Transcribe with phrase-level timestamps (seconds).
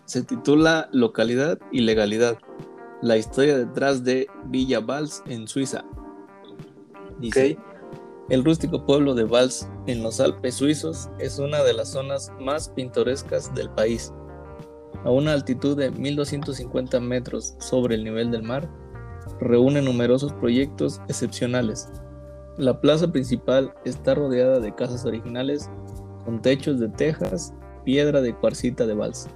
[0.05, 2.37] se titula Localidad y Legalidad.
[3.01, 5.83] La historia detrás de Villa Vals en Suiza.
[7.19, 7.57] Dice,
[8.29, 12.69] El rústico pueblo de Vals en los Alpes suizos es una de las zonas más
[12.69, 14.13] pintorescas del país.
[15.03, 18.69] A una altitud de 1250 metros sobre el nivel del mar,
[19.39, 21.89] reúne numerosos proyectos excepcionales.
[22.57, 25.69] La plaza principal está rodeada de casas originales
[26.25, 27.53] con techos de tejas,
[27.85, 29.29] piedra de cuarcita de balsa.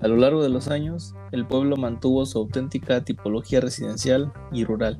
[0.00, 4.98] A lo largo de los años, el pueblo mantuvo su auténtica tipología residencial y rural,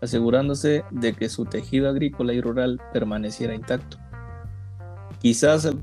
[0.00, 3.98] asegurándose de que su tejido agrícola y rural permaneciera intacto.
[5.20, 5.78] Quizás el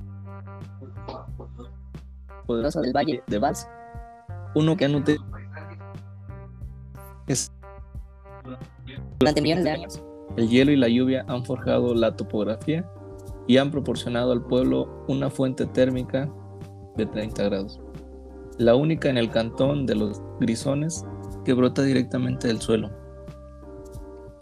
[2.45, 3.67] poderoso del valle de Vals,
[4.55, 5.23] uno que ha nutrido
[7.29, 7.51] es
[9.19, 10.03] durante millones de años.
[10.35, 12.89] El hielo y la lluvia han forjado la topografía
[13.47, 16.31] y han proporcionado al pueblo una fuente térmica
[16.97, 17.79] de 30 grados,
[18.57, 21.05] la única en el cantón de los Grisones
[21.45, 22.89] que brota directamente del suelo.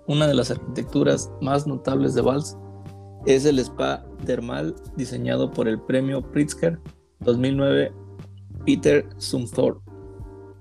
[0.08, 2.58] Una de las arquitecturas más notables de Vals
[3.26, 6.80] es el spa termal diseñado por el premio Pritzker
[7.20, 7.94] 2009
[8.66, 9.82] Peter Zumthor,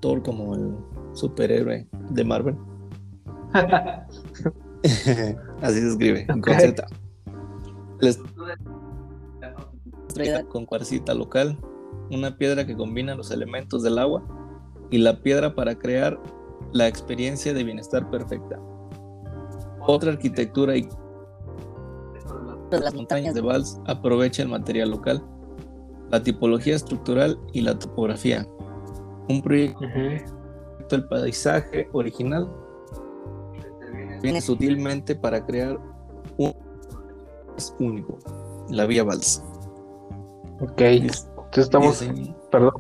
[0.01, 0.75] Thor como el
[1.17, 2.57] superhéroe de Marvel.
[5.63, 6.87] Así se escribe, con Z.
[10.49, 11.59] con cuarcita local,
[12.11, 14.23] una piedra que combina los elementos del agua
[14.91, 16.21] y la piedra para crear
[16.73, 18.61] la experiencia de bienestar perfecta.
[19.87, 20.89] Otra arquitectura y
[22.71, 25.23] las montañas de Vals aprovecha el material local,
[26.11, 28.47] la tipología estructural y la topografía.
[29.29, 29.81] Un proyecto
[30.95, 32.49] el paisaje original
[34.23, 35.79] viene sutilmente para crear
[36.37, 36.55] un
[37.79, 38.19] único,
[38.71, 39.43] la Vía Vals.
[40.61, 42.05] Ok, entonces estamos.
[42.51, 42.73] Perdón.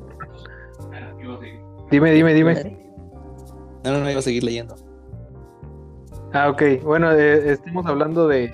[1.90, 2.78] Dime, dime, dime.
[3.84, 4.74] No, no, no, iba a seguir leyendo.
[6.32, 6.82] Ah, ok.
[6.82, 8.50] Bueno, eh, estamos hablando de,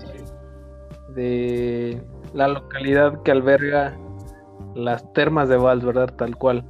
[1.14, 2.02] de
[2.34, 3.96] la localidad que alberga
[4.74, 6.14] las termas de Vals, ¿verdad?
[6.16, 6.64] Tal cual,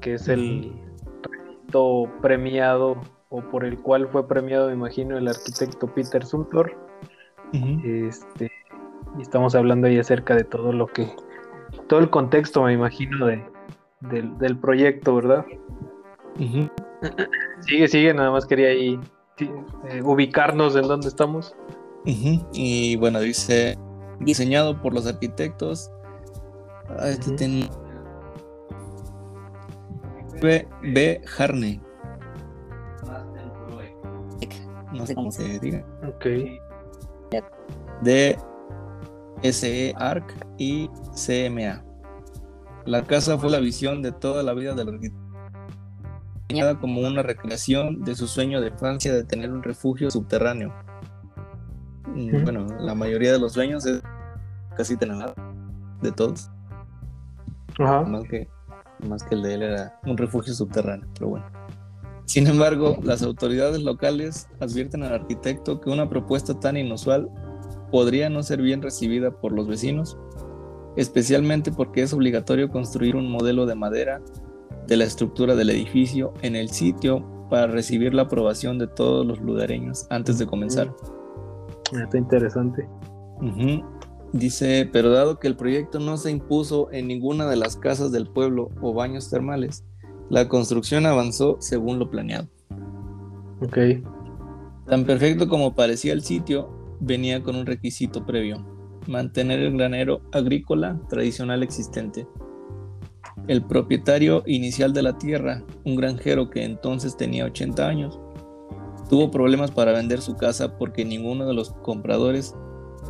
[0.00, 0.72] que es el,
[2.20, 2.96] premiado
[3.28, 6.76] o por el cual fue premiado, me imagino, el arquitecto Peter Sumter.
[7.84, 8.50] Este,
[9.18, 11.12] y estamos hablando ahí acerca de todo lo que,
[11.88, 13.44] todo el contexto, me imagino, de,
[14.00, 15.44] del, proyecto, ¿verdad?
[17.60, 18.98] Sigue, sigue, nada más quería ahí
[19.38, 21.54] eh, ubicarnos en dónde estamos.
[22.04, 23.78] Y bueno, dice,
[24.20, 25.90] diseñado por los arquitectos.
[26.88, 27.68] Ah, este
[30.40, 30.66] B.
[30.82, 31.20] B.
[31.38, 31.80] Harney.
[34.92, 35.84] No sé cómo se diga.
[36.06, 36.26] Ok.
[38.02, 38.36] De
[39.42, 41.84] SE ARC y CMA.
[42.86, 45.30] La casa fue la visión de toda la vida del arquitecto
[46.80, 50.74] como una recreación de su sueño de Francia de tener un refugio subterráneo.
[52.06, 54.02] Mm, bueno, la mayoría de los sueños es
[54.76, 55.32] casi tener
[56.02, 56.50] de todos.
[57.78, 58.02] Ajá.
[58.02, 58.48] Más que
[59.08, 61.46] más que el de él era un refugio subterráneo, pero bueno.
[62.26, 67.28] Sin embargo, las autoridades locales advierten al arquitecto que una propuesta tan inusual
[67.90, 70.16] podría no ser bien recibida por los vecinos,
[70.96, 74.20] especialmente porque es obligatorio construir un modelo de madera
[74.86, 79.40] de la estructura del edificio en el sitio para recibir la aprobación de todos los
[79.40, 80.94] lugareños antes de comenzar.
[81.92, 82.88] Está interesante.
[84.32, 88.28] Dice, pero dado que el proyecto no se impuso en ninguna de las casas del
[88.28, 89.84] pueblo o baños termales,
[90.28, 92.48] la construcción avanzó según lo planeado.
[93.60, 93.78] Ok.
[94.86, 98.64] Tan perfecto como parecía el sitio, venía con un requisito previo,
[99.08, 102.28] mantener el granero agrícola tradicional existente.
[103.48, 108.20] El propietario inicial de la tierra, un granjero que entonces tenía 80 años,
[109.08, 112.54] tuvo problemas para vender su casa porque ninguno de los compradores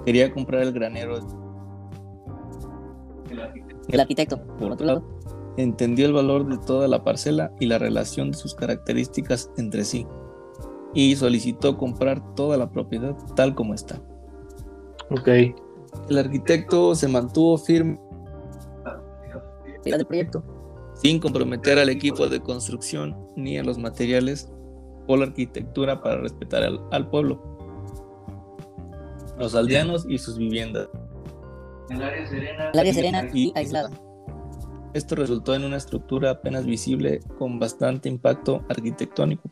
[0.05, 1.19] quería comprar el granero.
[3.89, 5.21] El arquitecto, por otro lado,
[5.57, 10.07] entendió el valor de toda la parcela y la relación de sus características entre sí,
[10.95, 14.01] y solicitó comprar toda la propiedad tal como está.
[15.11, 15.29] Ok.
[16.09, 17.99] El arquitecto se mantuvo firme
[19.85, 20.43] del proyecto,
[20.95, 24.53] sin comprometer al equipo de construcción ni a los materiales
[25.07, 27.59] o la arquitectura para respetar al, al pueblo,
[29.41, 30.89] los aldeanos y sus viviendas.
[31.89, 33.91] El área serena, el área serena y aislada.
[34.93, 39.51] Esto resultó en una estructura apenas visible con bastante impacto arquitectónico.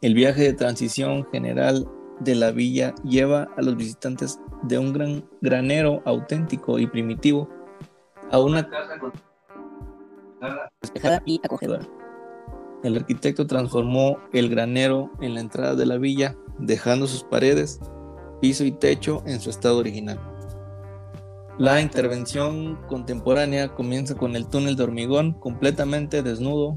[0.00, 1.88] El viaje de transición general
[2.20, 7.48] de la villa lleva a los visitantes de un gran granero auténtico y primitivo
[8.30, 8.96] a una casa
[10.80, 11.86] despejada y acogedora.
[12.84, 17.80] El arquitecto transformó el granero en la entrada de la villa, dejando sus paredes,
[18.42, 20.18] piso y techo en su estado original.
[21.58, 26.76] La intervención contemporánea comienza con el túnel de hormigón completamente desnudo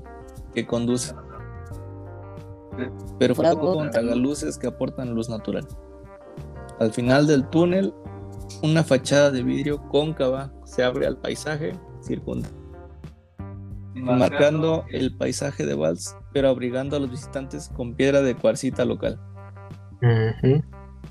[0.54, 1.16] que conduce,
[3.18, 5.68] pero fue con luces que aportan luz natural.
[6.80, 7.96] Al final del túnel,
[8.62, 12.56] una fachada de vidrio cóncava se abre al paisaje circundante,
[13.96, 19.20] marcando el paisaje de Vals, pero abrigando a los visitantes con piedra de cuarcita local.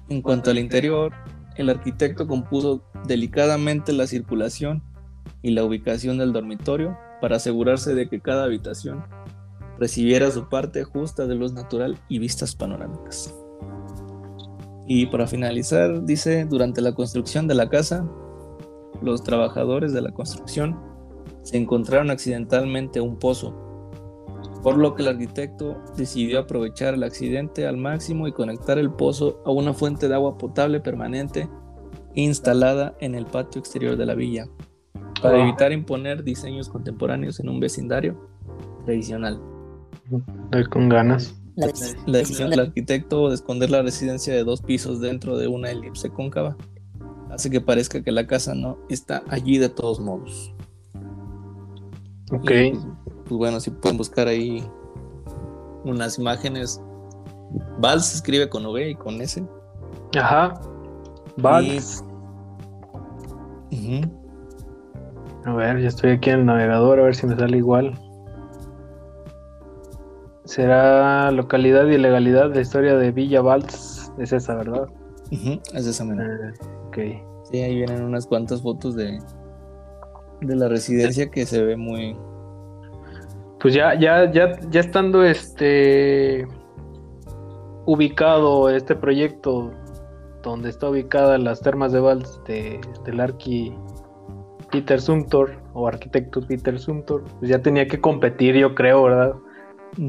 [0.08, 1.12] En cuanto al interior,
[1.56, 4.82] el arquitecto compuso delicadamente la circulación
[5.42, 9.04] y la ubicación del dormitorio para asegurarse de que cada habitación
[9.78, 13.34] recibiera su parte justa de luz natural y vistas panorámicas.
[14.86, 18.06] Y para finalizar, dice, durante la construcción de la casa,
[19.00, 20.78] los trabajadores de la construcción
[21.42, 23.63] se encontraron accidentalmente un pozo,
[24.64, 29.42] por lo que el arquitecto decidió aprovechar el accidente al máximo y conectar el pozo
[29.44, 31.50] a una fuente de agua potable permanente
[32.14, 34.46] instalada en el patio exterior de la villa,
[35.20, 38.18] para evitar imponer diseños contemporáneos en un vecindario
[38.86, 39.38] tradicional.
[40.44, 41.38] Estoy con ganas.
[41.56, 41.66] La,
[42.18, 46.56] decisión del arquitecto de esconder la residencia de dos pisos dentro de una elipse cóncava
[47.30, 50.54] hace que parezca que la casa no está allí de todos modos.
[52.32, 52.50] Ok.
[53.24, 54.64] Pues, bueno, si pueden buscar ahí
[55.84, 56.80] unas imágenes.
[57.78, 59.44] Val se escribe con V y con S.
[60.16, 60.60] Ajá.
[61.36, 62.04] Vals.
[65.44, 67.98] A ver, ya estoy aquí en el navegador, a ver si me sale igual.
[70.44, 74.12] Será localidad y legalidad de historia de Villa Valls.
[74.18, 74.88] Es esa, ¿verdad?
[75.74, 76.52] Es esa manera.
[76.60, 76.98] Ah, ok.
[77.50, 79.18] Sí, ahí vienen unas cuantas fotos de,
[80.40, 82.16] de la residencia que se ve muy.
[83.64, 86.46] Pues ya, ya, ya, ya estando este
[87.86, 89.72] ubicado este proyecto
[90.42, 93.74] donde está ubicada las termas de Valls de, del arqui
[94.70, 99.34] Peter Sumter o arquitecto Peter Sumter, pues ya tenía que competir, yo creo, ¿verdad?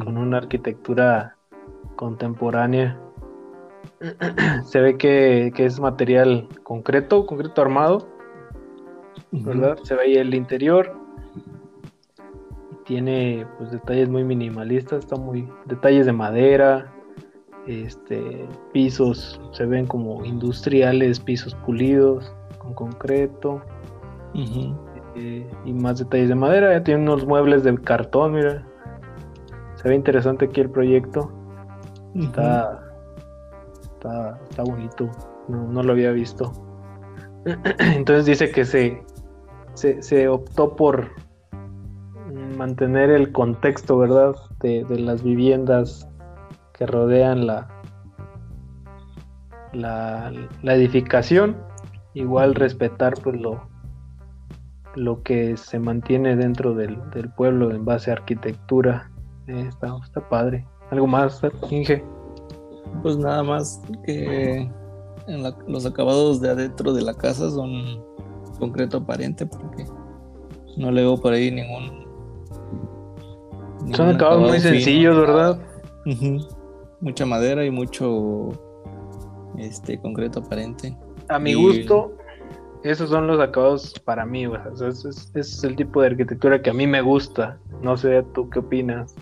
[0.03, 1.37] con una arquitectura
[1.95, 2.99] contemporánea.
[4.65, 8.05] Se ve que, es material concreto, concreto armado,
[9.31, 9.77] ¿verdad?
[9.83, 11.04] Se ve ahí el interior.
[12.85, 16.93] Tiene pues detalles muy minimalistas, está muy detalles de madera,
[17.67, 23.61] este pisos se ven como industriales, pisos pulidos con concreto.
[25.15, 28.65] Eh, y más detalles de madera, ya tiene unos muebles de cartón, mira,
[29.75, 31.31] se ve interesante aquí el proyecto.
[32.15, 32.79] Está,
[34.49, 35.09] está, bonito.
[35.47, 36.51] No, lo había visto.
[37.79, 39.03] Entonces dice que se,
[39.73, 41.11] se, optó por
[42.57, 44.35] mantener el contexto, ¿verdad?
[44.61, 46.07] De, las viviendas
[46.73, 47.67] que rodean la,
[49.73, 50.31] la,
[50.63, 51.57] edificación.
[52.13, 53.67] Igual respetar pues lo,
[54.95, 59.11] lo que se mantiene dentro del, del pueblo en base a arquitectura
[59.47, 60.65] está, está padre.
[60.91, 62.03] ¿Algo más, Inge?
[63.01, 64.69] Pues nada más que
[65.27, 68.03] en los acabados de adentro de la casa son
[68.59, 69.85] concreto aparente porque
[70.77, 72.04] no le veo por ahí ningún...
[73.93, 75.59] son acabados muy sencillos, ¿verdad?
[77.01, 78.51] Mucha madera y mucho
[79.57, 80.95] este concreto aparente.
[81.29, 82.15] A mi gusto,
[82.83, 86.85] esos son los acabados para mí, ese, es, el tipo de arquitectura que a mí
[86.87, 87.57] me gusta.
[87.81, 89.15] No sé, ¿tú qué opinas?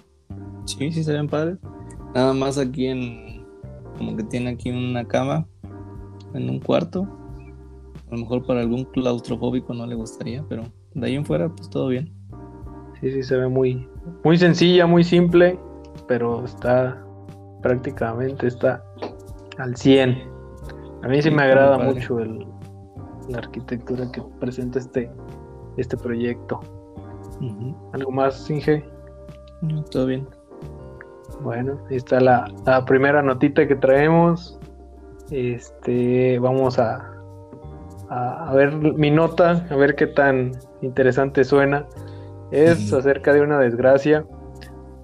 [0.66, 1.58] Sí, sí, serían padres.
[2.14, 3.46] Nada más aquí en,
[3.98, 5.48] como que tiene aquí una cama
[6.34, 7.08] en un cuarto.
[8.10, 11.70] A lo mejor para algún claustrofóbico no le gustaría, pero de ahí en fuera, pues
[11.70, 12.14] todo bien.
[13.02, 13.88] Sí, sí, se ve muy,
[14.24, 15.60] muy sencilla, muy simple,
[16.08, 17.04] pero está
[17.62, 18.84] prácticamente está
[19.58, 20.32] al 100.
[21.04, 22.46] A mí sí, me agrada mucho el,
[23.30, 25.10] la arquitectura que presenta este,
[25.78, 26.60] este proyecto.
[27.94, 28.86] ¿Algo más, Inge?
[29.92, 30.28] todo bien.
[31.42, 34.60] Bueno, ahí está la, la, primera notita que traemos.
[35.32, 37.12] Este, vamos a,
[38.10, 41.86] a, ver mi nota, a ver qué tan interesante suena.
[42.54, 44.28] Es acerca de una desgracia.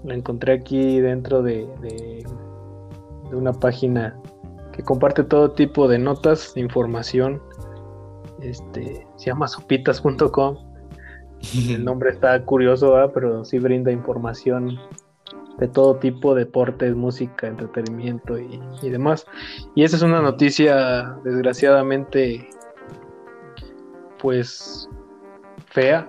[0.03, 2.23] La encontré aquí dentro de, de,
[3.27, 4.15] de una página
[4.71, 7.41] que comparte todo tipo de notas, de información.
[8.39, 10.57] Este, se llama sopitas.com.
[11.55, 14.77] El nombre está curioso, pero sí brinda información
[15.57, 19.25] de todo tipo, deportes, música, entretenimiento y, y, demás.
[19.73, 22.47] Y esa es una noticia desgraciadamente,
[24.19, 24.87] pues,
[25.65, 26.07] fea,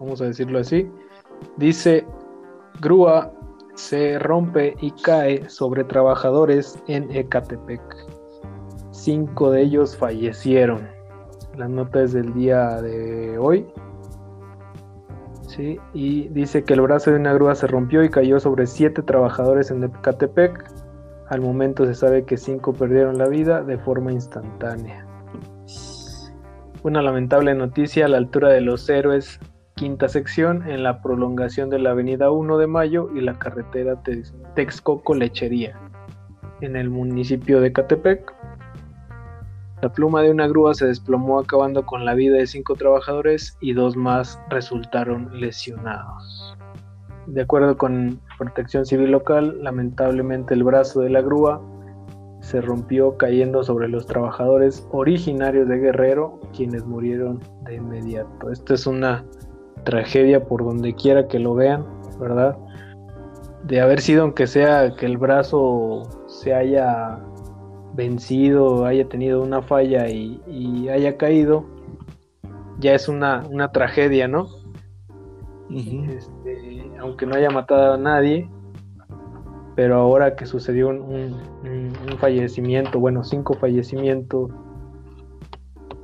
[0.00, 0.90] vamos a decirlo así.
[1.56, 2.06] Dice,
[2.80, 3.32] grúa
[3.74, 7.82] se rompe y cae sobre trabajadores en Ecatepec.
[8.90, 10.88] Cinco de ellos fallecieron.
[11.56, 13.66] La nota es del día de hoy.
[15.42, 19.02] Sí, y dice que el brazo de una grúa se rompió y cayó sobre siete
[19.02, 20.64] trabajadores en Ecatepec.
[21.28, 25.06] Al momento se sabe que cinco perdieron la vida de forma instantánea.
[26.82, 29.40] Una lamentable noticia a la altura de los héroes
[29.76, 34.02] quinta sección en la prolongación de la avenida 1 de Mayo y la carretera
[34.54, 35.78] Texcoco Lechería,
[36.62, 38.34] en el municipio de Catepec.
[39.82, 43.74] La pluma de una grúa se desplomó acabando con la vida de cinco trabajadores y
[43.74, 46.56] dos más resultaron lesionados.
[47.26, 51.60] De acuerdo con Protección Civil Local, lamentablemente el brazo de la grúa
[52.40, 58.50] se rompió cayendo sobre los trabajadores originarios de Guerrero, quienes murieron de inmediato.
[58.50, 59.22] Esta es una
[59.86, 61.86] tragedia por donde quiera que lo vean,
[62.20, 62.58] ¿verdad?
[63.62, 67.20] De haber sido, aunque sea que el brazo se haya
[67.94, 71.64] vencido, haya tenido una falla y, haya caído,
[72.78, 74.48] ya es una, una tragedia, ¿no?
[75.70, 78.50] Este, aunque no haya matado a nadie,
[79.76, 81.00] pero ahora que sucedió un,
[81.64, 84.50] un fallecimiento, bueno, cinco fallecimientos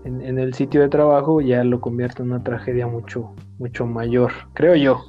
[0.05, 4.75] en, el sitio de trabajo ya lo convierte en una tragedia mucho, mucho mayor, creo
[4.75, 5.05] yo.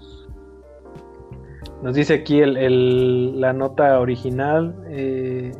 [1.81, 5.51] Nos dice aquí el, la nota original eh,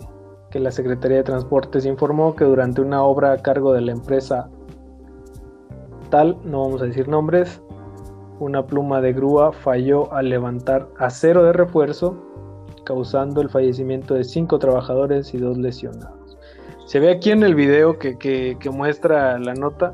[0.51, 4.49] que la Secretaría de Transportes informó que durante una obra a cargo de la empresa
[6.09, 7.61] tal, no vamos a decir nombres,
[8.39, 12.15] una pluma de grúa falló al levantar acero de refuerzo,
[12.85, 16.37] causando el fallecimiento de cinco trabajadores y dos lesionados.
[16.85, 19.93] Se ve aquí en el video que, muestra la nota,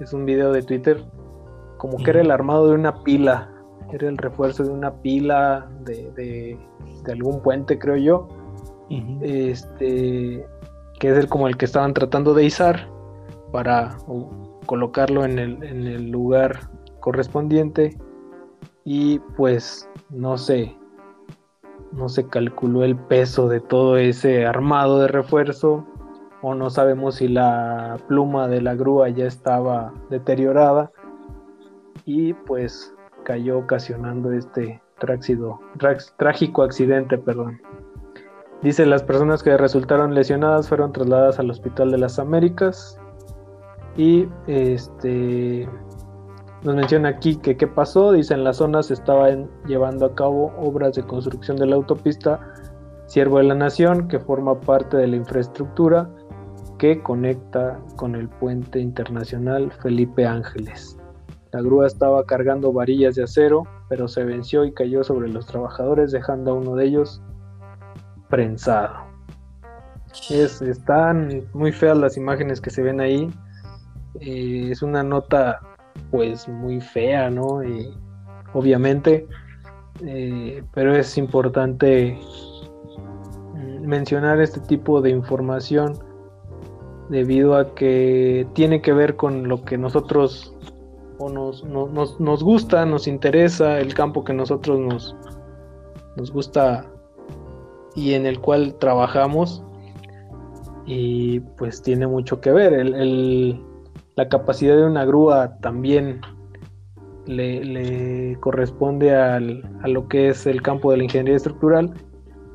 [0.00, 1.02] es un video de Twitter,
[1.80, 3.48] como que era el armado de una pila,
[3.90, 6.58] era el refuerzo de una pila de,
[7.10, 8.28] algún puente, creo yo,
[9.22, 10.46] este,
[10.98, 12.86] que es el, como el que estaban tratando de izar
[13.50, 13.96] para
[14.66, 16.68] colocarlo en el, en el lugar
[17.00, 17.96] correspondiente.
[18.84, 20.76] Y pues no sé,
[21.92, 25.86] no se calculó el peso de todo ese armado de refuerzo
[26.42, 30.90] o no sabemos si la pluma de la grúa ya estaba deteriorada
[32.04, 32.94] y pues
[33.24, 34.80] cayó ocasionando este
[36.16, 37.60] trágico accidente, perdón.
[38.62, 43.00] Dice las personas que resultaron lesionadas fueron trasladadas al Hospital de las Américas
[43.96, 45.66] y este
[46.62, 50.52] nos menciona aquí que qué pasó, dice en la zona se estaban llevando a cabo
[50.58, 52.38] obras de construcción de la autopista
[53.06, 56.10] Siervo de la Nación que forma parte de la infraestructura
[56.78, 60.99] que conecta con el puente internacional Felipe Ángeles.
[61.52, 66.12] La grúa estaba cargando varillas de acero, pero se venció y cayó sobre los trabajadores,
[66.12, 67.20] dejando a uno de ellos
[68.28, 68.94] prensado.
[70.28, 73.28] Es, están muy feas las imágenes que se ven ahí.
[74.20, 75.60] Eh, es una nota,
[76.10, 77.60] pues, muy fea, ¿no?
[78.52, 79.26] obviamente,
[80.04, 82.18] eh, pero es importante
[83.54, 85.98] mm, mencionar este tipo de información
[87.08, 90.56] debido a que tiene que ver con lo que nosotros
[91.20, 95.14] o nos, nos, gusta, nos interesa, el campo que nosotros nos,
[96.16, 96.90] nos gusta
[97.94, 99.62] y en el cual trabajamos
[100.86, 102.72] y pues tiene mucho que ver.
[102.72, 103.62] El,
[104.16, 106.22] la capacidad de una grúa también
[107.26, 111.92] le, corresponde al, a lo que es el campo de la ingeniería estructural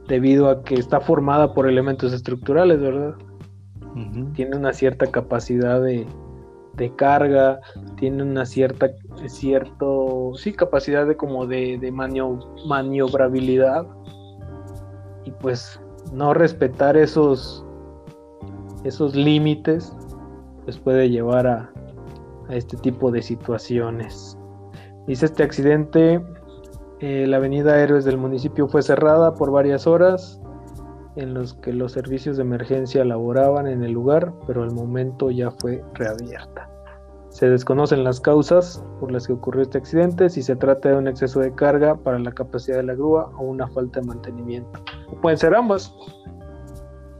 [0.07, 3.13] debido a que está formada por elementos estructurales, ¿verdad?
[4.33, 6.05] Tiene una cierta capacidad de,
[6.95, 7.59] carga,
[7.97, 8.89] tiene una cierta,
[9.27, 13.85] cierto, sí, capacidad de como de, de maniobrabilidad.
[15.23, 15.79] Y pues
[16.13, 17.65] no respetar esos,
[18.83, 19.95] esos límites,
[20.63, 21.71] pues puede llevar a,
[22.49, 24.37] a este tipo de situaciones.
[25.07, 26.23] Dice este accidente,
[26.99, 30.41] eh, la avenida Héroes del municipio fue cerrada por varias horas
[31.15, 35.51] en los que los servicios de emergencia laboraban en el lugar, pero al momento ya
[35.51, 36.69] fue reabierta.
[37.29, 41.07] Se desconocen las causas por las que ocurrió este accidente, si se trata de un
[41.07, 44.79] exceso de carga para la capacidad de la grúa o una falta de mantenimiento.
[45.21, 45.93] pueden ser ambas.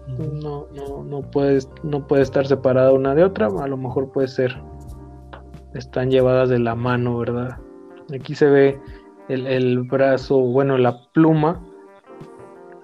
[0.08, 4.28] No, no, no, puede, no puede estar separada una de otra, a lo mejor puede
[4.28, 4.56] ser.
[5.74, 7.58] Están llevadas de la mano, ¿verdad?
[8.14, 8.80] Aquí se ve
[9.28, 11.62] el, brazo, bueno, la pluma,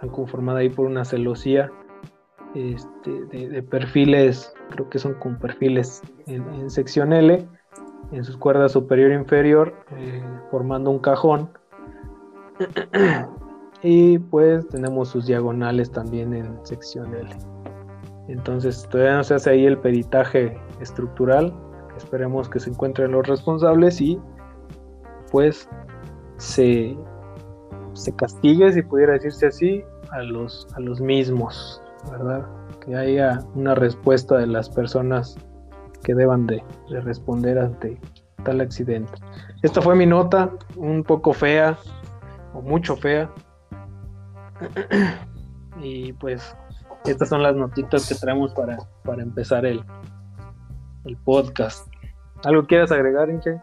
[0.10, 1.72] conformada ahí por una celosía
[2.56, 7.48] este, de, perfiles, creo que son con perfiles en, sección L,
[8.12, 11.50] en sus cuerdas superior e inferior, eh, formando un cajón.
[13.84, 17.30] y pues tenemos sus diagonales también en sección L.
[18.28, 21.54] Entonces todavía no se hace ahí el peritaje estructural.
[21.98, 24.20] Esperemos que se encuentren los responsables y
[25.32, 25.70] pues
[26.38, 26.98] se,
[27.94, 32.46] se castigue, si pudiera decirse así, a los, a los mismos, ¿verdad?
[32.86, 35.38] Que haya una respuesta de las personas
[36.04, 36.64] que deban de,
[37.04, 38.00] responder ante
[38.44, 39.14] tal accidente.
[39.62, 41.78] Esta fue mi nota, un poco fea,
[42.54, 43.30] o mucho fea.
[45.82, 46.56] y pues
[47.06, 49.84] estas son las notitas que traemos para, para empezar el,
[51.06, 51.88] el podcast.
[52.44, 53.62] ¿Algo quieras agregar, Inge?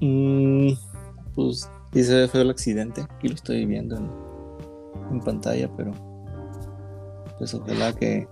[0.00, 0.72] Mm,
[1.34, 3.02] pues dice fue el accidente.
[3.02, 4.23] Aquí lo estoy viendo en,
[5.24, 5.92] pantalla, pero
[7.38, 8.28] pues ojalá que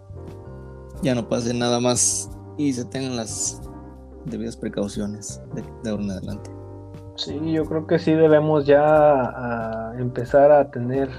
[1.02, 3.61] ya no pase nada más y se tengan las
[4.24, 6.50] debidas precauciones de, ahora en adelante.
[7.16, 11.11] Sí, yo creo que sí debemos ya empezar a tener,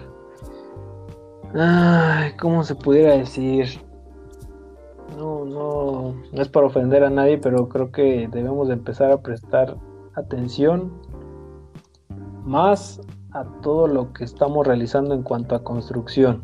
[1.53, 3.67] ay, ¿cómo se pudiera decir?
[5.17, 9.21] No, no, no es para ofender a nadie, pero creo que debemos de empezar a
[9.21, 9.77] prestar
[10.15, 10.91] atención
[12.43, 12.99] más
[13.33, 16.43] a todo lo que estamos realizando en cuanto a construcción.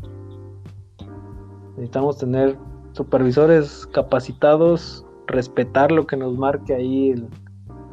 [1.70, 2.56] Necesitamos tener
[2.92, 7.14] supervisores capacitados, respetar lo que nos marque ahí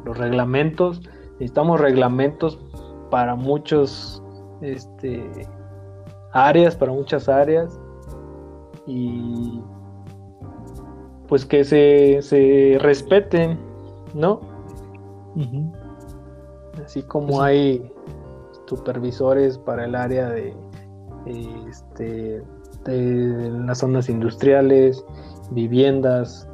[0.04, 1.00] los reglamentos.
[1.34, 2.58] Necesitamos reglamentos
[3.10, 4.22] para muchos
[4.60, 5.48] este,
[6.32, 7.80] áreas, para muchas áreas.
[8.86, 9.60] Y
[11.28, 13.58] pues que se, se respeten,
[14.14, 14.40] ¿no?
[16.84, 17.92] Así como pues hay
[18.68, 20.54] supervisores para el área de,
[21.68, 22.42] este,
[22.84, 25.04] de las zonas industriales,
[25.50, 26.48] viviendas,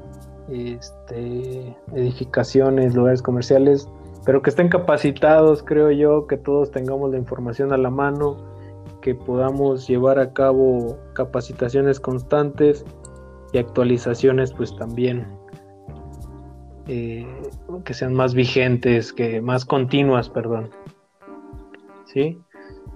[0.49, 3.89] este, edificaciones, lugares comerciales,
[4.25, 8.37] pero que estén capacitados, creo yo, que todos tengamos la información a la mano,
[9.03, 12.85] que podamos llevar a cabo capacitaciones constantes
[13.53, 15.27] y actualizaciones pues también
[16.87, 17.27] eh,
[17.85, 20.71] que sean más vigentes, que más continuas, perdón.
[22.15, 22.41] ¿Sí?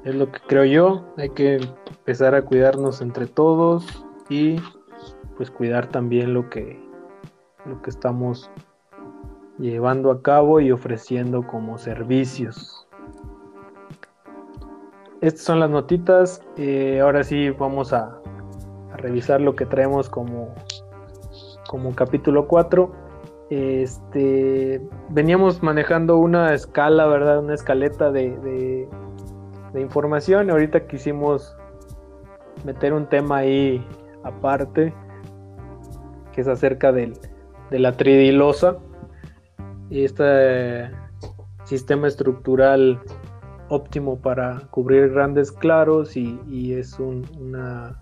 [0.04, 1.04] Es lo que creo yo.
[1.16, 1.57] Hay que
[1.88, 3.85] empezar a cuidarnos entre todos
[4.28, 4.57] y
[5.37, 6.81] pues cuidar también lo que,
[7.66, 8.48] lo que estamos
[9.59, 12.87] llevando a cabo y ofreciendo como servicios.
[15.20, 16.40] Estas son las notitas.
[16.57, 18.20] Eh, ahora sí vamos a,
[18.98, 20.54] revisar lo que traemos como,
[21.68, 23.08] como capítulo 4
[23.51, 27.39] este, veníamos manejando una escala, ¿verdad?
[27.39, 28.37] Una escaleta de,
[29.73, 30.51] de, información.
[30.51, 31.57] Ahorita quisimos
[32.65, 33.87] meter un tema ahí
[34.25, 34.93] aparte,
[36.33, 37.15] que es acerca del,
[37.71, 38.77] de la tridilosa.
[39.91, 40.91] Este
[41.65, 43.01] sistema estructural
[43.69, 47.99] óptimo para cubrir grandes claros y, es una,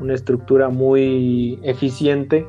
[0.00, 2.46] una estructura muy eficiente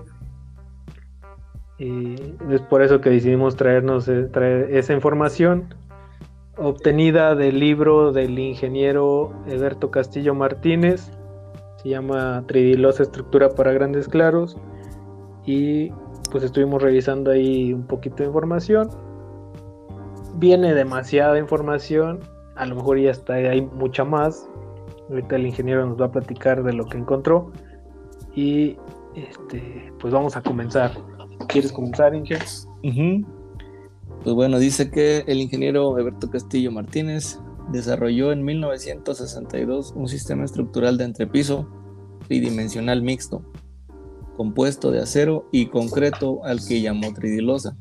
[1.80, 2.16] y
[2.52, 5.74] es por eso que decidimos traernos eh, traer esa información
[6.58, 11.10] obtenida del libro del ingeniero Eberto Castillo Martínez.
[11.82, 14.58] Se llama Tridilosa Estructura para Grandes Claros.
[15.46, 15.92] Y
[16.32, 18.90] pues estuvimos revisando ahí un poquito de información.
[20.36, 22.20] Viene demasiada información.
[22.58, 24.50] A lo mejor ya está, hay mucha más.
[25.10, 27.54] Ahorita el ingeniero nos va a platicar de lo que encontró.
[28.36, 28.76] Y
[29.16, 30.92] este, pues vamos a comenzar.
[31.48, 32.38] ¿Quieres comenzar, Inge?
[34.24, 37.40] Pues bueno, dice que el ingeniero Eberto Castillo Martínez
[37.72, 41.68] desarrolló en 1962 un sistema estructural de entrepiso
[42.28, 43.44] tridimensional mixto,
[44.36, 47.76] compuesto de acero y concreto al que llamó tridilosa.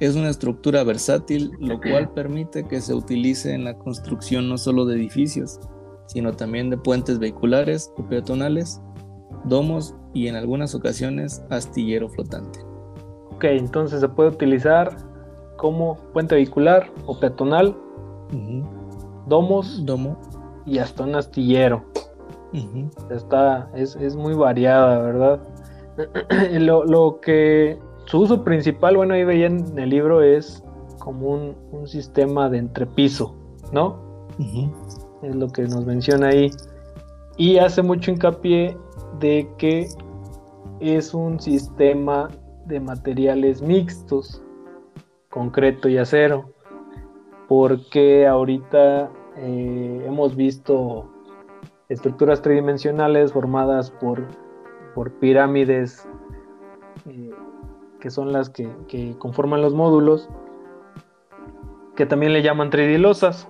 [0.00, 4.86] Es una estructura versátil, lo cual permite que se utilice en la construcción no solo
[4.86, 5.60] de edificios,
[6.06, 8.80] sino también de puentes vehiculares o peatonales,
[9.44, 12.60] domos y en algunas ocasiones astillero flotante.
[13.34, 14.96] Ok, entonces se puede utilizar
[15.56, 17.76] como puente vehicular o peatonal,
[19.26, 20.16] domos, domo
[20.64, 21.84] y hasta un astillero.
[23.10, 25.40] Está, es, muy variada, ¿verdad?
[26.60, 30.62] lo, que su uso principal, bueno, ahí veía en el libro, es
[31.00, 33.34] como un, sistema de entrepiso,
[33.72, 33.98] ¿no?
[35.22, 36.50] Es lo que nos menciona ahí.
[37.36, 38.76] Y hace mucho hincapié
[39.18, 39.88] de que
[40.80, 42.28] es un sistema
[42.66, 44.42] de materiales mixtos,
[45.30, 46.50] concreto y acero,
[47.48, 51.10] porque ahorita eh, hemos visto
[51.88, 54.26] estructuras tridimensionales formadas por,
[54.94, 56.08] por pirámides
[57.06, 57.30] eh,
[58.00, 58.68] que son las que,
[59.18, 60.28] conforman los módulos,
[61.96, 63.48] que también le llaman tridilosas,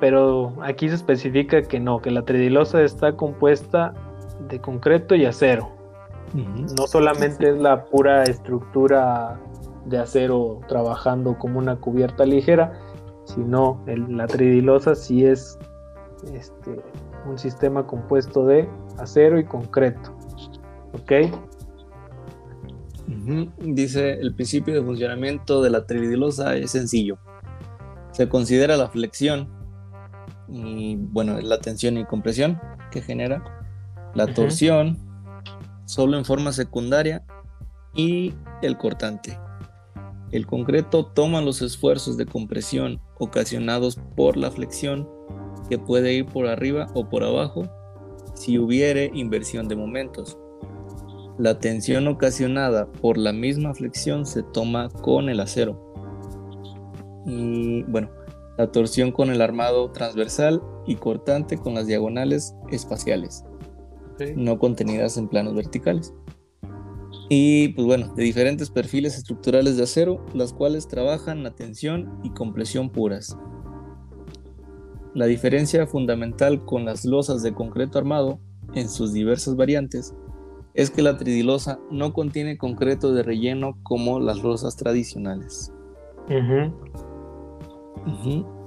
[0.00, 3.94] pero aquí se especifica que no, que la tridilosa está compuesta
[4.48, 5.81] de concreto y acero.
[6.34, 9.38] No solamente es la pura estructura
[9.86, 12.72] de acero trabajando como una cubierta ligera,
[13.24, 15.58] sino la tridilosa sí es
[16.32, 16.80] este,
[17.28, 20.14] un sistema compuesto de acero y concreto.
[20.92, 21.12] ¿Ok?
[23.58, 27.18] Dice, el principio de funcionamiento de la tridilosa es sencillo.
[28.12, 29.48] Se considera la flexión
[30.48, 33.42] y, bueno, la tensión y compresión que genera,
[34.14, 34.98] la torsión
[35.84, 37.24] solo en forma secundaria
[37.94, 39.38] y el cortante.
[40.30, 45.08] El concreto toma los esfuerzos de compresión ocasionados por la flexión
[45.68, 47.68] que puede ir por arriba o por abajo
[48.34, 50.38] si hubiere inversión de momentos.
[51.38, 55.92] La tensión ocasionada por la misma flexión se toma con el acero.
[57.26, 58.10] Y bueno,
[58.58, 63.44] la torsión con el armado transversal y cortante con las diagonales espaciales,
[64.36, 66.14] no contenidas en planos verticales.
[67.28, 72.30] Y pues bueno, de diferentes perfiles estructurales de acero, las cuales trabajan la tensión y
[72.30, 73.36] compresión puras.
[75.14, 78.38] La diferencia fundamental con las losas de concreto armado,
[78.74, 80.14] en sus diversas variantes,
[80.74, 85.72] es que la tridilosa no contiene concreto de relleno como las losas tradicionales.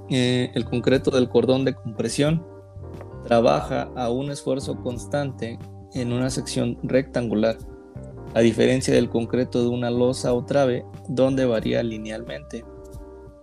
[0.09, 2.45] Eh, el concreto del cordón de compresión
[3.25, 5.59] trabaja a un esfuerzo constante
[5.93, 7.57] en una sección rectangular,
[8.33, 12.63] a diferencia del concreto de una losa o trave, donde varía linealmente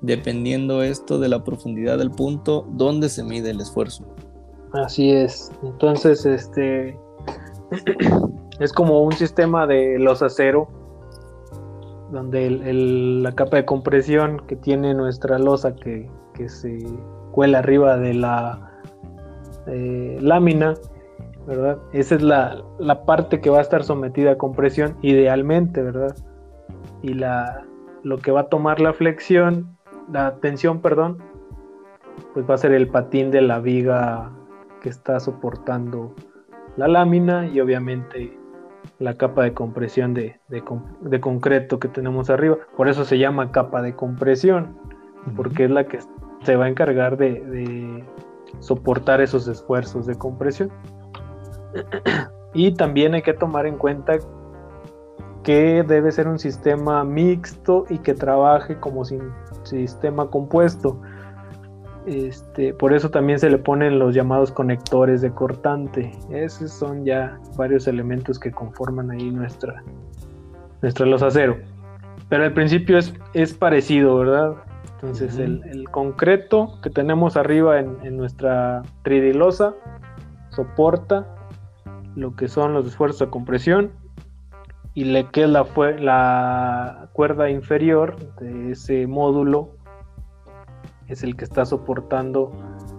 [0.03, 4.05] dependiendo esto de la profundidad del punto donde se mide el esfuerzo.
[4.73, 5.51] Así es.
[5.63, 6.99] Entonces, este
[8.61, 10.69] es como un sistema de los acero,
[12.11, 16.11] donde la capa de compresión que tiene nuestra losa que,
[16.49, 16.85] se
[17.31, 18.72] cuela arriba de la
[19.67, 20.75] eh, lámina,
[21.47, 21.79] ¿verdad?
[21.93, 26.15] Esa es la, la, parte que va a estar sometida a compresión idealmente, ¿verdad?
[27.03, 27.65] Y la,
[28.03, 29.77] lo que va a tomar la flexión
[30.11, 31.19] la tensión, perdón,
[32.35, 34.31] pues va a ser el patín de la viga
[34.83, 36.15] que está soportando
[36.77, 38.37] la lámina y obviamente
[38.99, 40.41] la capa de compresión de,
[41.21, 42.59] concreto que tenemos arriba.
[42.77, 44.77] Por eso se llama capa de compresión,
[45.37, 46.01] porque es la que
[46.43, 48.05] se va a encargar de, de
[48.61, 50.71] soportar esos esfuerzos de compresión.
[52.55, 54.19] y también hay que tomar en cuenta
[55.43, 59.05] que debe ser un sistema mixto y que trabaje como
[59.65, 61.01] sistema compuesto.
[62.07, 66.13] Este, por eso también se le ponen los llamados conectores de cortante.
[66.31, 69.83] Esos son ya varios elementos que conforman ahí nuestra,
[70.81, 71.59] nuestra los acero.
[72.29, 74.55] Pero al principio es, es parecido, ¿verdad?
[75.03, 79.75] Entonces el, concreto que tenemos arriba en, en nuestra tridilosa
[80.51, 81.27] soporta
[82.15, 83.91] lo que son los esfuerzos de compresión
[84.95, 89.71] y le queda la, la cuerda inferior de ese módulo
[91.09, 92.51] es el que está soportando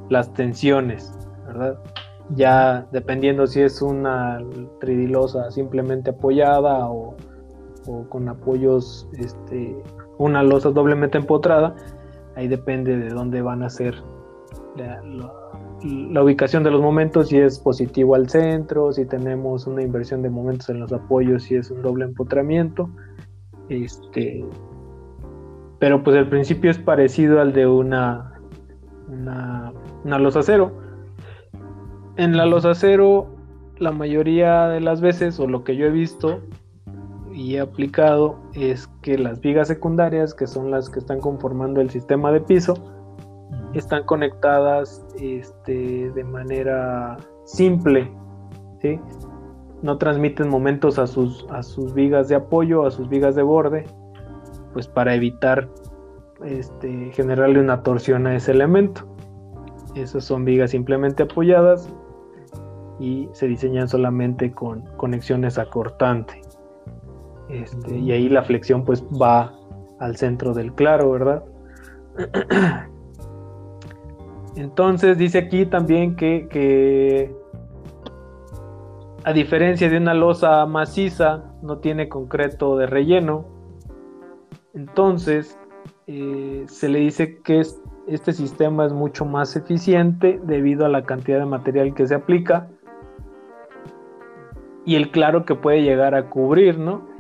[0.10, 1.12] las tensiones,
[1.48, 1.80] ¿verdad?
[2.36, 4.40] Ya dependiendo si es una
[4.80, 7.16] tridilosa simplemente apoyada o,
[8.10, 9.76] con apoyos, este,
[10.24, 11.76] una losa doblemente empotrada,
[12.36, 13.96] ahí depende de dónde van a ser
[14.76, 20.30] la, ubicación de los momentos, si es positivo al centro, si tenemos una inversión de
[20.30, 22.90] momentos en los apoyos, si es un doble empotramiento.
[23.70, 24.46] Este,
[25.80, 28.34] pero pues el principio es parecido al de una
[29.08, 30.72] una, una losa cero.
[32.16, 33.28] En la losa cero,
[33.78, 36.42] la mayoría de las veces, o lo que yo he visto
[37.34, 41.90] y he aplicado, es que las vigas secundarias, que son las que están conformando el
[41.90, 42.76] sistema de piso,
[43.74, 48.12] están conectadas este, de manera simple,
[48.82, 49.00] ¿sí?
[49.82, 53.86] no transmiten momentos a sus, a sus vigas de apoyo, a sus vigas de borde,
[54.72, 55.68] pues para evitar
[56.46, 59.08] este, generarle una torsión a ese elemento.
[59.96, 61.94] Esas son vigas simplemente apoyadas
[63.00, 66.43] y se diseñan solamente con conexiones a cortante.
[67.50, 69.54] Este, y ahí la flexión pues va
[70.00, 71.44] al centro del claro, ¿verdad?
[74.56, 77.34] Entonces dice aquí también que,
[79.24, 83.46] a diferencia de una losa maciza, no tiene concreto de relleno.
[84.74, 85.58] Entonces
[86.08, 87.64] eh, se le dice que
[88.08, 92.68] este sistema es mucho más eficiente debido a la cantidad de material que se aplica
[94.86, 97.13] y el claro que puede llegar a cubrir, ¿no?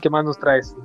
[0.00, 0.76] ¿Qué más nos traes?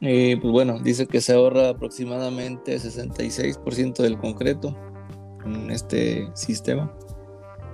[0.00, 4.76] Eh, pues bueno, dice que se ahorra aproximadamente 66% del concreto
[5.44, 6.92] en este sistema.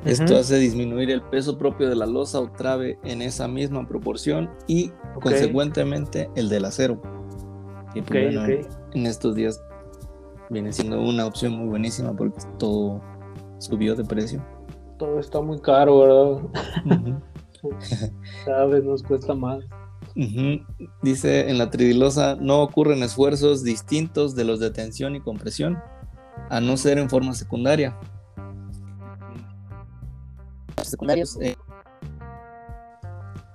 [0.05, 4.49] Esto hace disminuir el peso propio de la losa o trave en esa misma proporción
[4.67, 7.03] y consecuentemente el del acero.
[7.95, 8.35] Y pues,
[8.93, 9.63] En, estos días
[10.49, 13.03] viene siendo una opción muy buenísima porque todo
[13.59, 14.43] subió de precio.
[14.97, 17.21] Todo está muy caro, ¿verdad?
[18.45, 19.65] Cada vez nos cuesta más.
[21.03, 25.79] Dice en la tridilosa no ocurren esfuerzos distintos de los de tensión y compresión,
[26.49, 27.97] a no ser en forma secundaria
[30.91, 31.57] secundarios, eh,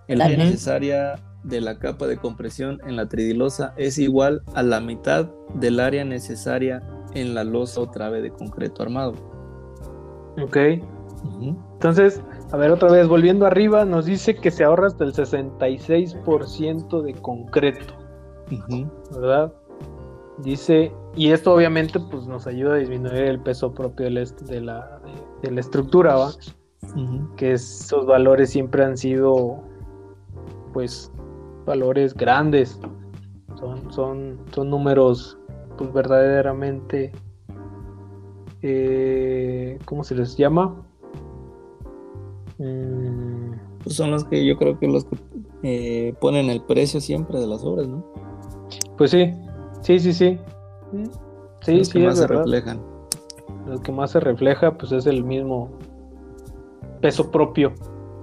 [0.07, 4.79] el área necesaria de la capa de compresión en la tridilosa es igual a la
[4.79, 6.81] mitad del área necesaria
[7.13, 9.13] en la losa o trave de concreto armado.
[10.41, 10.57] Ok.
[11.73, 17.01] Entonces, a ver, otra vez, volviendo arriba, nos dice que se ahorra hasta el 66%
[17.01, 17.93] de concreto.
[19.11, 19.53] ¿Verdad?
[20.37, 24.99] Dice, y esto obviamente pues nos ayuda a disminuir el peso propio de la,
[25.41, 26.31] de la estructura, ¿va?
[27.35, 29.63] que esos valores siempre han sido,
[30.71, 31.11] pues,
[31.65, 32.79] valores grandes,
[33.57, 35.37] son, son, son números,
[35.77, 37.11] pues, verdaderamente,
[38.61, 40.84] eh, ¿cómo se les llama?
[42.57, 43.53] Mm.
[43.83, 45.17] Pues son los que yo creo que los que
[45.63, 48.05] eh, ponen el precio siempre de las obras, ¿no?
[48.97, 49.33] Pues sí,
[49.81, 50.39] sí, sí, sí.
[51.61, 52.79] Sí, los que más se reflejan.
[53.67, 55.69] Lo que más se refleja, pues es el mismo
[57.01, 57.73] peso propio.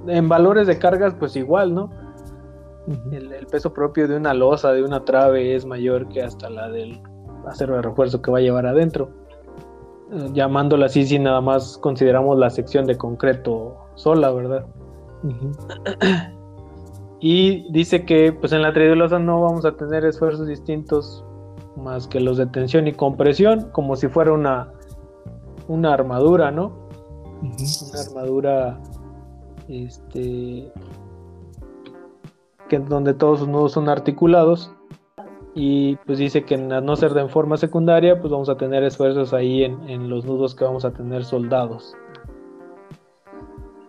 [0.06, 1.90] En valores de cargas, pues igual, ¿no?
[3.12, 7.00] el, peso propio de una losa, de una trave, es mayor que hasta la del
[7.46, 9.10] acero de refuerzo que va a llevar adentro.
[10.32, 14.66] Llamándola así, si nada más consideramos la sección de concreto sola, ¿verdad?
[17.20, 21.24] y dice que pues en la tridilosa no vamos a tener esfuerzos distintos
[21.76, 24.72] más que los de tensión y compresión, como si fuera una,
[25.68, 26.82] una armadura, ¿no?
[27.42, 28.80] una armadura
[29.68, 30.72] este
[32.68, 34.72] que donde todos sus nudos son articulados
[35.54, 38.82] y pues dice que a no ser de en forma secundaria pues vamos a tener
[38.84, 41.94] esfuerzos ahí en, los nudos que vamos a tener soldados.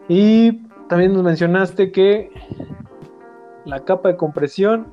[0.09, 2.29] Y también nos mencionaste que
[3.65, 4.87] la capa de compresión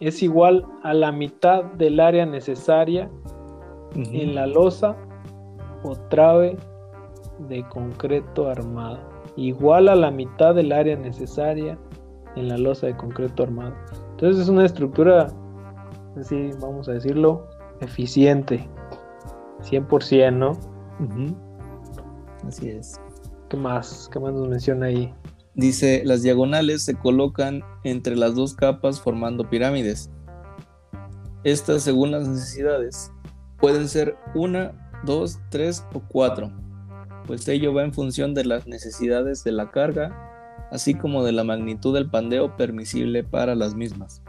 [0.00, 3.08] es igual a la mitad del área necesaria
[3.94, 4.96] en la losa
[5.84, 6.56] o trave
[7.48, 8.98] de concreto armado,
[9.36, 11.78] igual a la mitad del área necesaria
[12.34, 13.74] en la losa de concreto armado.
[14.12, 15.28] Entonces es una estructura,
[16.16, 17.48] así vamos a decirlo,
[17.80, 18.68] eficiente,
[19.62, 20.52] 100%, ¿no?
[22.46, 23.00] Así es.
[23.48, 24.08] ¿Qué más?
[24.12, 25.12] ¿Qué más nos menciona ahí?
[25.54, 30.10] Dice, las diagonales se colocan entre las dos capas formando pirámides.
[31.44, 33.12] Estas, según las necesidades,
[33.58, 34.72] pueden ser una,
[35.04, 36.50] dos, tres o cuatro
[37.26, 41.44] pues ello va en función de las necesidades de la carga, así como de la
[41.44, 44.22] magnitud del pandeo permisible para las mismas.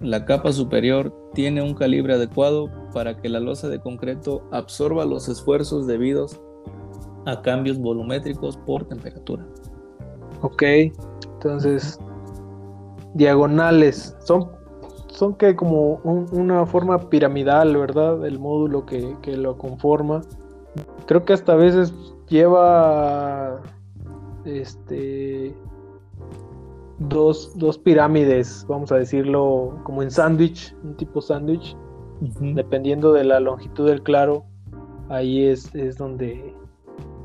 [0.00, 5.28] La capa superior tiene un calibre adecuado para que la losa de concreto absorba los
[5.28, 6.40] esfuerzos debidos
[7.24, 9.46] a cambios volumétricos por temperatura.
[10.42, 10.62] Ok,
[11.34, 11.98] entonces
[13.14, 14.54] diagonales son
[15.08, 18.26] son que como una forma piramidal, ¿verdad?
[18.26, 20.20] El módulo que, que lo conforma
[21.06, 21.92] creo que hasta a veces
[22.28, 23.60] lleva
[24.44, 25.54] este
[26.98, 31.76] dos, pirámides, vamos a decirlo, como en sándwich, un tipo sándwich,
[32.40, 34.46] Dependiendo de la longitud del claro,
[35.10, 36.54] ahí es, es donde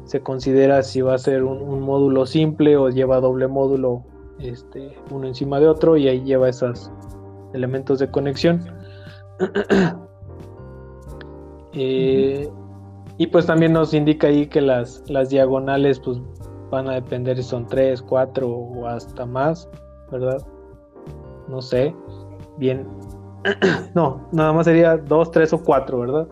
[0.04, 4.04] se considera si va a ser un, módulo simple o lleva doble módulo
[4.40, 6.92] este, uno encima de otro y ahí lleva esos
[7.54, 8.66] elementos de conexión.
[11.74, 12.50] Eh,
[13.18, 16.20] y pues también nos indica ahí que las, las diagonales pues
[16.72, 19.70] van a depender si son 3, 4 o hasta más,
[20.12, 20.42] ¿verdad?
[21.48, 21.94] No sé.
[22.58, 22.88] Bien.
[23.96, 26.28] no, nada más sería 2, 3 o 4, ¿verdad?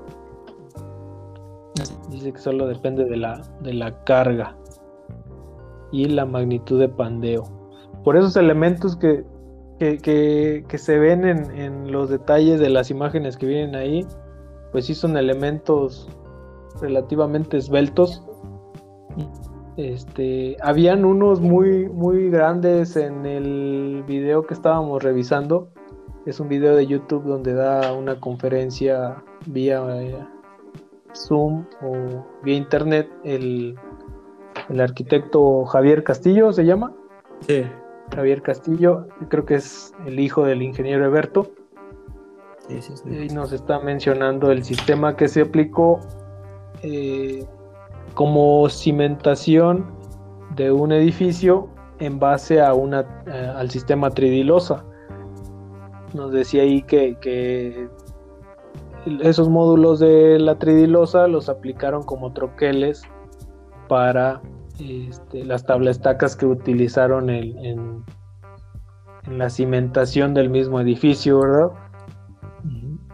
[2.09, 4.55] Dice que solo depende de la, de la carga
[5.91, 7.43] y la magnitud de pandeo.
[8.03, 9.25] Por esos elementos que,
[9.79, 14.05] que, se ven en, los detalles de las imágenes que vienen ahí,
[14.71, 16.09] pues sí son elementos
[16.81, 18.23] relativamente esbeltos.
[19.79, 25.69] Este, habían unos muy, muy grandes en el video que estábamos revisando.
[26.25, 30.17] Es un video de YouTube donde da una conferencia vía eh,
[31.15, 33.79] Zoom o vía internet el,
[34.67, 36.93] el arquitecto Javier Castillo, ¿se llama?
[37.47, 37.63] Sí.
[38.13, 41.51] Javier Castillo, creo que es el hijo del ingeniero Eberto.
[42.67, 43.09] Sí, sí, sí.
[43.09, 46.01] Y nos está mencionando el sistema que se aplicó
[46.83, 47.45] eh,
[48.13, 49.85] como cimentación
[50.55, 51.69] de un edificio
[51.99, 54.83] en base a una, eh, al sistema tridilosa.
[56.13, 57.87] Nos decía ahí que, que
[59.21, 63.03] esos módulos de la tridilosa los aplicaron como troqueles
[63.87, 64.41] para
[64.79, 65.99] este, las tablas
[66.37, 68.03] que utilizaron en, en,
[69.27, 71.71] la cimentación del mismo edificio, ¿verdad?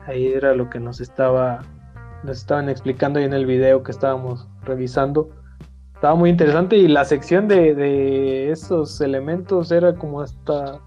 [0.06, 1.62] Ahí era lo que nos estaba
[2.24, 5.30] nos estaban explicando ahí en el video que estábamos revisando.
[5.94, 10.80] Estaba muy interesante y la sección de, esos elementos era como hasta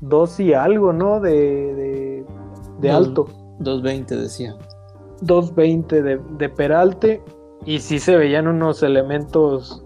[0.00, 1.20] dos y algo, ¿no?
[1.20, 2.24] De,
[2.80, 3.26] de alto.
[3.60, 4.56] 220 decía.
[5.22, 7.22] 220 de, de peralte
[7.64, 9.84] y sí se veían unos elementos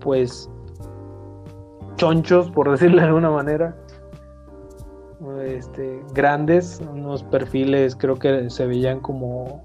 [0.00, 0.50] pues
[1.96, 3.76] chonchos por decirlo de alguna manera
[5.42, 9.62] este, grandes unos perfiles creo que se veían como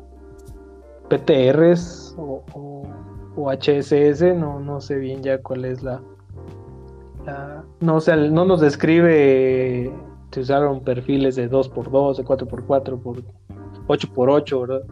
[1.09, 2.43] PTRs o,
[3.35, 6.01] HSS no, no sé bien ya cuál es la,
[7.79, 9.89] no, sé no nos describe
[10.31, 13.23] se usaron perfiles de 2x2, de 4x4, por
[13.87, 14.83] 8x8, ¿verdad?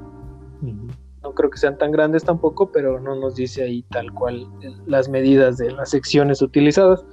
[1.23, 4.47] No creo que sean tan grandes tampoco, pero no nos dice ahí tal cual
[4.87, 7.05] las medidas de las secciones utilizadas.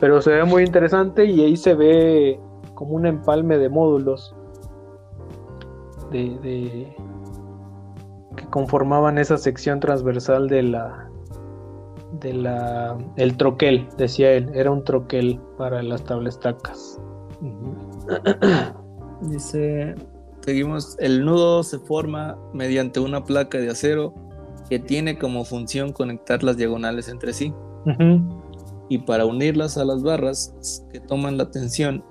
[0.00, 2.40] Pero se ve muy interesante y ahí se ve
[2.78, 4.36] como un empalme de módulos
[6.12, 6.94] de,
[8.36, 11.10] que conformaban esa sección transversal de la
[12.20, 17.00] de la el troquel, decía él, era un troquel para las tablestacas.
[19.22, 19.96] Dice,
[20.42, 24.14] seguimos, el nudo se forma mediante una placa de acero
[24.70, 27.52] que tiene como función conectar las diagonales entre sí.
[28.88, 32.04] Y para unirlas a las barras que toman la tensión,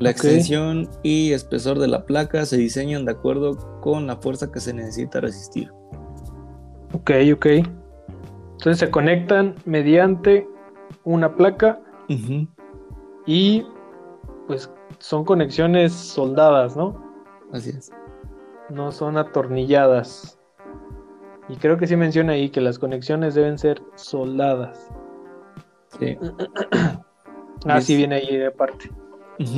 [0.00, 4.60] la extensión y espesor de la placa se diseñan de acuerdo con la fuerza que
[4.60, 5.72] se necesita resistir.
[6.92, 7.46] Ok, ok.
[7.46, 10.48] Entonces se conectan mediante
[11.04, 11.80] una placa
[13.26, 13.66] y
[14.46, 17.02] pues son conexiones soldadas, ¿no?
[17.52, 17.90] Así es.
[18.70, 20.38] No son atornilladas.
[21.48, 24.90] Y creo que sí menciona ahí que las conexiones deben ser soldadas.
[25.98, 26.16] Sí.
[27.66, 28.90] ah, sí viene ahí de parte.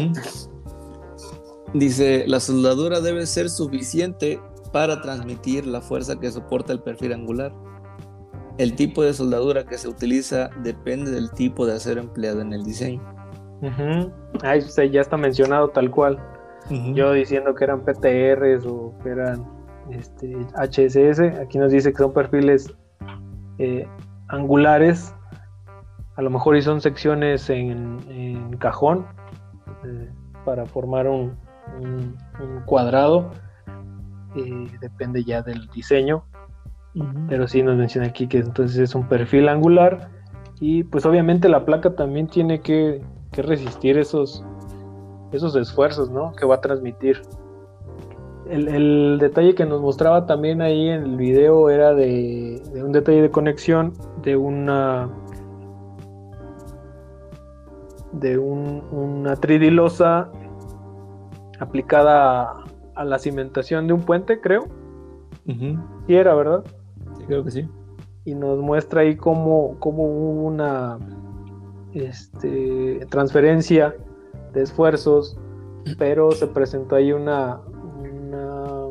[1.75, 4.41] Dice, la soldadura debe ser suficiente
[4.73, 7.53] para transmitir la fuerza que soporta el perfil angular.
[8.59, 12.65] El tipo de soldadura que se utiliza depende del tipo de acero empleado en el
[12.65, 13.01] diseño.
[14.43, 16.19] Ahí ya está mencionado tal cual.
[16.95, 19.45] Yo diciendo que eran PTRs o que eran
[19.91, 21.21] este, HSS.
[21.41, 22.73] Aquí nos dice que son perfiles
[23.59, 23.87] eh,
[24.29, 25.15] angulares.
[26.21, 29.07] A lo mejor y son secciones en, cajón
[29.87, 30.11] eh,
[30.45, 31.39] para formar un,
[32.67, 33.31] cuadrado.
[34.37, 36.25] Eh, depende ya del diseño.
[37.29, 40.11] Pero sí nos menciona aquí que entonces es un perfil angular.
[40.61, 43.03] Y pues obviamente la placa también tiene que
[43.33, 44.45] que resistir esos,
[45.33, 46.33] esos esfuerzos, ¿no?
[46.33, 47.23] Que va a transmitir.
[48.49, 53.31] El, detalle que nos mostraba también ahí en el video era de, un detalle de
[53.31, 53.93] conexión
[54.23, 55.09] de una
[58.13, 60.31] de una tridilosa
[61.59, 64.67] aplicada a, la cimentación de un puente, creo.
[65.47, 66.65] Sí era, ¿verdad?
[67.19, 67.69] Sí, creo que sí.
[68.25, 70.99] Y nos muestra ahí cómo, cómo hubo una
[71.93, 73.95] este, transferencia
[74.53, 75.39] de esfuerzos
[75.99, 77.61] pero se presentó ahí una,
[77.99, 78.89] una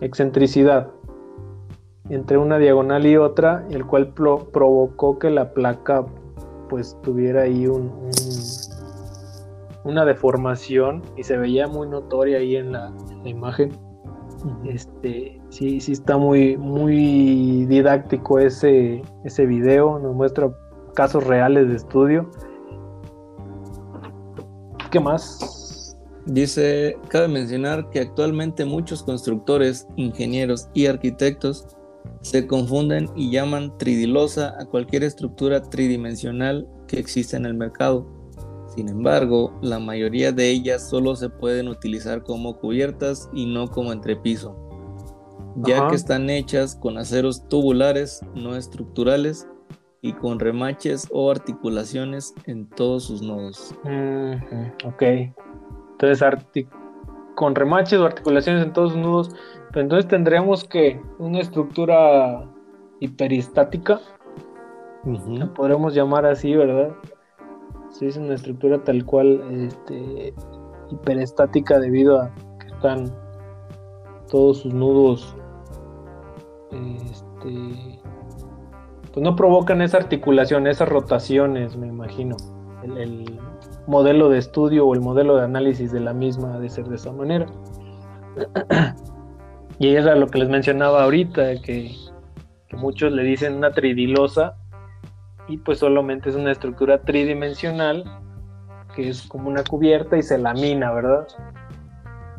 [0.00, 0.88] excentricidad
[2.10, 6.06] entre una diagonal y otra, el cual provocó que la placa
[6.68, 7.90] pues tuviera ahí un,
[9.84, 12.92] una deformación y se veía muy notoria ahí en la,
[13.24, 13.72] imagen.
[14.64, 20.50] Este, sí, sí está muy, muy didáctico ese, ese video, nos muestra
[20.94, 22.30] casos reales de estudio.
[24.90, 25.96] ¿Qué más?
[26.26, 31.77] Dice, cabe mencionar que actualmente muchos constructores, ingenieros y arquitectos
[32.22, 38.06] se confunden y llaman tridilosa a cualquier estructura tridimensional que existe en el mercado.
[38.74, 43.92] Sin embargo, la mayoría de ellas solo se pueden utilizar como cubiertas y no como
[43.92, 44.56] entrepiso,
[45.56, 49.48] ya que están hechas con aceros tubulares no estructurales
[50.00, 53.74] y con remaches o articulaciones en todos sus nodos.
[54.84, 55.02] ok.
[55.92, 56.66] Entonces,
[57.34, 59.30] con remaches o articulaciones en todos sus nodos,
[59.74, 62.44] entonces tendríamos que una estructura
[63.00, 64.00] hiperistática,
[65.04, 66.94] la podremos llamar así, ¿verdad?
[67.90, 70.34] Sí, es una estructura tal cual este,
[70.90, 73.14] hiperestática debido a que están
[74.30, 75.34] todos sus nudos
[76.70, 78.00] este,
[79.12, 82.36] pues no provocan esa articulación, esas rotaciones, me imagino.
[82.82, 83.40] El, el,
[83.86, 86.96] modelo de estudio o el modelo de análisis de la misma ha de ser de
[86.96, 87.46] esa manera.
[89.78, 91.94] Y era lo que les mencionaba ahorita, que,
[92.72, 94.54] muchos le dicen una tridilosa
[95.48, 98.04] y pues solamente es una estructura tridimensional
[98.94, 101.26] que es como una cubierta y se lamina, ¿verdad?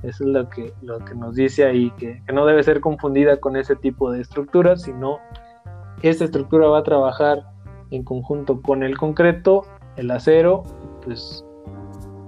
[0.04, 3.58] Eso es lo que, lo que nos dice ahí, que, no debe ser confundida con
[3.58, 5.18] ese tipo de estructuras, sino
[6.04, 7.44] esta estructura va a trabajar
[7.92, 9.64] en conjunto con el concreto,
[9.98, 10.64] el acero,
[11.04, 11.44] pues,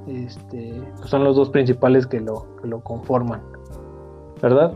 [0.07, 3.41] este, pues son los dos principales que lo, que lo conforman,
[4.41, 4.73] ¿verdad?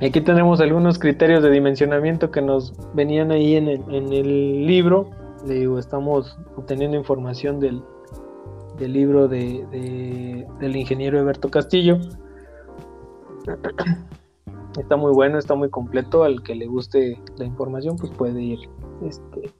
[0.00, 5.10] Aquí tenemos algunos criterios de dimensionamiento que nos venían ahí en el, libro.
[5.46, 7.82] Le digo, estamos obteniendo información del,
[8.78, 11.98] libro de, del ingeniero Eberto Castillo.
[14.78, 16.22] Está muy bueno, está muy completo.
[16.22, 18.58] Al que le guste la información, pues puede ir,
[19.06, 19.50] este,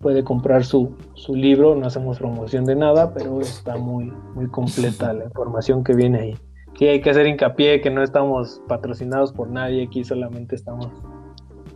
[0.00, 1.74] puede comprar su, su libro.
[1.74, 6.36] No hacemos promoción de nada, pero está muy, muy completa la información que viene ahí
[6.78, 10.88] sí hay que hacer hincapié que no estamos patrocinados por nadie, aquí solamente estamos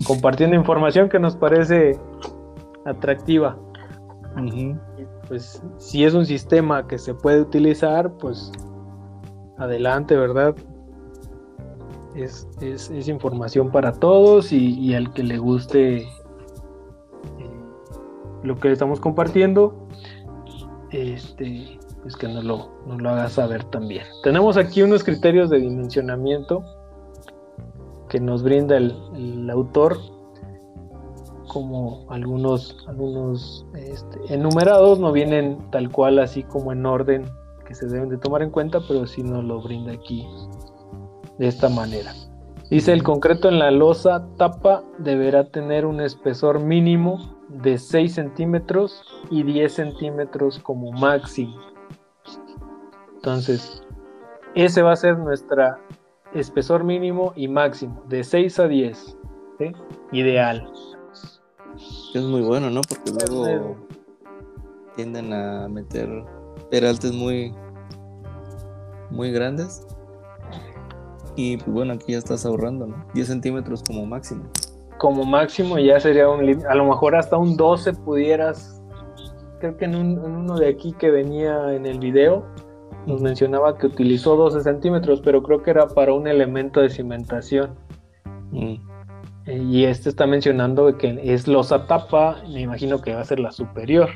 [0.06, 1.98] compartiendo información que nos parece
[2.84, 3.56] atractiva.
[5.28, 8.52] Pues si es un sistema que se puede utilizar, pues
[9.58, 10.54] adelante, ¿verdad?
[12.14, 12.48] Es,
[13.08, 16.08] información para todos y, al que le guste eh,
[18.42, 19.88] lo que estamos compartiendo,
[20.90, 24.04] este, pues que nos lo, lo haga saber también.
[24.22, 26.64] Tenemos aquí unos criterios de dimensionamiento
[28.08, 29.98] que nos brinda el, autor
[31.48, 37.24] como algunos, algunos este, enumerados, no vienen tal cual así como en orden
[37.66, 40.26] que se deben de tomar en cuenta, pero sí nos lo brinda aquí
[41.38, 42.12] de esta manera.
[42.70, 47.18] Dice el concreto en la losa tapa deberá tener un espesor mínimo
[47.48, 51.56] de 6 centímetros y 10 centímetros como máximo.
[53.18, 53.82] Entonces,
[54.54, 55.80] ese va a ser nuestra
[56.34, 59.16] espesor mínimo y máximo, de 6 a 10.
[60.12, 60.70] Ideal.
[62.14, 62.80] Es muy bueno, ¿no?
[62.82, 63.76] Porque luego
[64.94, 66.08] tienden a meter
[66.70, 67.52] peraltes muy,
[69.10, 69.84] muy grandes.
[71.34, 73.04] Y pues bueno, aquí ya estás ahorrando, ¿no?
[73.14, 74.44] 10 centímetros como máximo.
[74.98, 78.80] Como máximo ya sería un a lo mejor hasta un 12 pudieras.
[79.58, 82.44] Creo que en, en uno de aquí que venía en el video,
[83.08, 87.74] nos mencionaba que utilizó 12 centímetros, pero creo que era para un elemento de cimentación.
[88.52, 88.74] Mm.
[89.46, 93.40] Eh, y este está mencionando que es losa tapa, me imagino que va a ser
[93.40, 94.10] la superior.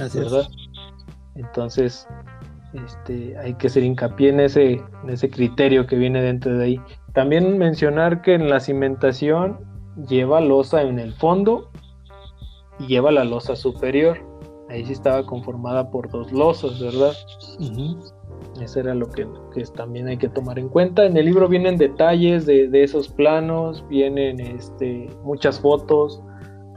[0.00, 0.48] Así ¿verdad?
[1.36, 2.08] Entonces,
[2.74, 6.80] este, hay que hacer hincapié en ese, en ese criterio que viene dentro de ahí.
[7.12, 9.60] También mencionar que en la cimentación
[10.08, 11.70] lleva losa en el fondo
[12.80, 14.18] y lleva la losa superior.
[14.68, 17.12] Ahí sí estaba conformada por dos losas, ¿verdad?
[18.60, 19.26] Eso era lo que,
[19.74, 21.04] también hay que tomar en cuenta.
[21.04, 26.22] En el libro vienen detalles de, esos planos, vienen este, muchas fotos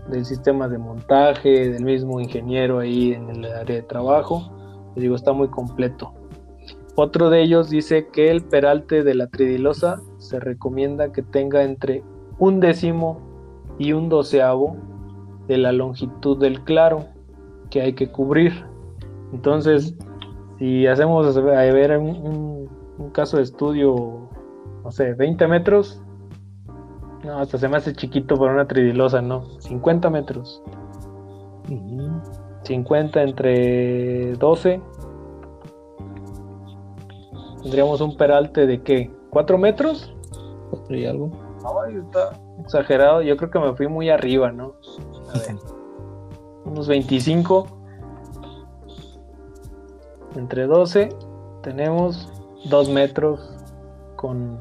[0.09, 4.51] del sistema de montaje, del mismo ingeniero ahí en el área de trabajo.
[4.95, 6.13] Les digo, está muy completo.
[6.95, 12.03] Otro de ellos dice que el peralte de la tridilosa se recomienda que tenga entre
[12.39, 13.21] un décimo
[13.77, 14.75] y un doceavo
[15.47, 17.05] de la longitud del claro
[17.69, 18.65] que hay que cubrir.
[19.31, 19.95] Entonces,
[20.59, 24.29] si hacemos a ver un, un- un caso de estudio,
[24.83, 26.01] no sé, 20 metros,
[27.23, 29.45] no, hasta se me hace chiquito para una tridilosa, ¿no?
[29.59, 30.61] 50 metros.
[32.63, 34.81] 50 entre 12.
[37.63, 39.11] Tendríamos un peralte de qué?
[39.31, 40.13] ¿4 metros?
[40.89, 41.31] Y algo.
[41.85, 42.31] Ay, está
[42.61, 43.21] exagerado.
[43.21, 44.75] Yo creo que me fui muy arriba, ¿no?
[45.33, 45.55] A ver.
[46.65, 47.67] Unos 25.
[50.35, 51.09] Entre 12
[51.63, 52.31] tenemos
[52.69, 53.55] 2 metros
[54.15, 54.59] con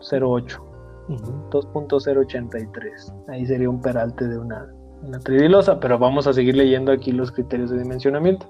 [0.00, 0.60] 0,8.
[1.08, 1.50] Ujú.
[1.50, 3.28] 2.083.
[3.28, 7.32] Ahí sería un peralte de una, una tridilosa, pero vamos a seguir leyendo aquí los
[7.32, 8.46] criterios de dimensionamiento.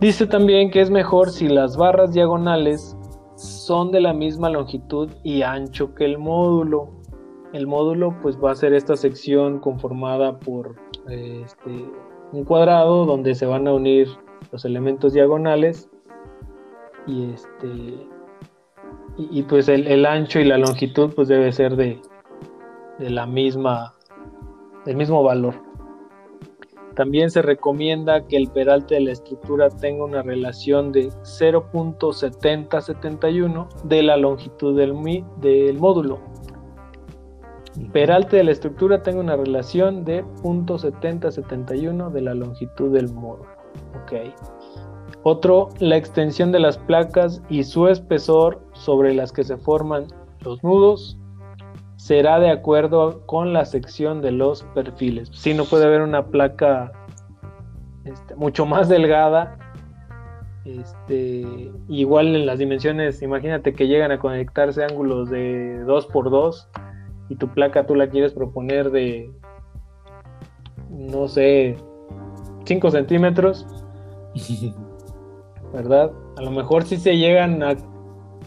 [0.00, 2.96] Dice también que es mejor si las barras diagonales
[3.36, 6.90] son de la misma longitud y ancho que el módulo.
[7.52, 10.76] El módulo pues va a ser esta sección conformada por
[11.08, 11.84] eh, este,
[12.32, 14.08] un cuadrado donde se van a unir
[14.52, 15.90] los elementos diagonales
[17.06, 17.68] y este
[19.18, 22.00] y, y, pues el, el ancho y la longitud pues debe ser de,
[22.98, 23.94] de la misma
[24.84, 25.54] del mismo valor.
[26.94, 34.02] También se recomienda que el peralte de la estructura tenga una relación de 0.7071 de
[34.02, 36.18] la longitud del, mi- del módulo.
[37.92, 43.50] Peralte de la estructura tenga una relación de 0.7071 de la longitud del módulo.
[44.02, 44.32] Ok.
[45.22, 50.06] Otro, la extensión de las placas y su espesor sobre las que se forman
[50.40, 51.18] los nudos
[51.96, 55.30] será de acuerdo con la sección de los perfiles.
[55.32, 56.92] Si no puede haber una placa
[58.04, 59.58] este, mucho más delgada,
[60.64, 66.68] este, igual en las dimensiones, imagínate que llegan a conectarse ángulos de 2x2
[67.28, 69.30] y tu placa tú la quieres proponer de,
[70.90, 71.76] no sé,
[72.66, 73.66] 5 centímetros,
[75.72, 76.10] ¿verdad?
[76.36, 77.74] A lo mejor sí se llegan a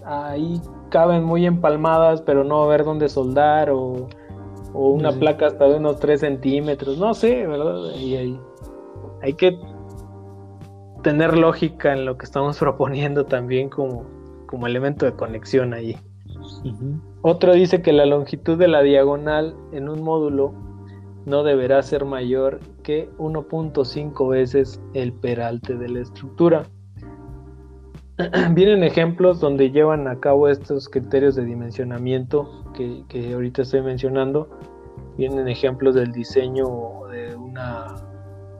[0.06, 4.08] ahí caben muy empalmadas, pero no a haber dónde soldar o,
[4.74, 5.20] o una Sí.
[5.20, 7.92] placa hasta de unos 3 centímetros, no sé, ¿verdad?
[7.96, 8.40] Y hay,
[9.22, 9.60] hay que
[11.04, 14.04] tener lógica en lo que estamos proponiendo también como,
[14.48, 15.96] como elemento de conexión ahí.
[17.22, 20.54] Otro dice que la longitud de la diagonal en un módulo
[21.30, 26.64] no deberá ser mayor que 1.5 veces el peralte de la estructura.
[28.52, 34.50] Vienen ejemplos donde llevan a cabo estos criterios de dimensionamiento que, que ahorita estoy mencionando.
[35.18, 37.96] Vienen ejemplos del diseño de una,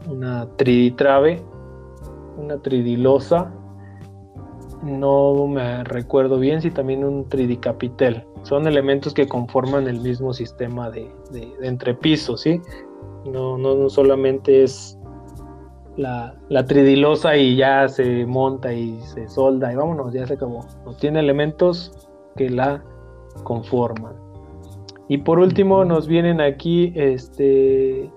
[0.08, 1.42] una triditrave,
[2.38, 3.52] una tridilosa.
[4.84, 8.26] No me recuerdo bien si también un tridicapitel.
[8.44, 12.62] Son elementos que conforman el mismo sistema de, de, de entrepisos, ¿sí?
[13.26, 14.98] No, no, solamente es
[15.98, 20.66] la, la, tridilosa y ya se monta y se solda y vámonos, ya se acabó.
[20.86, 21.92] No, tiene elementos
[22.38, 22.82] que la
[23.44, 24.14] conforman.
[25.10, 28.10] Y por último nos vienen aquí este,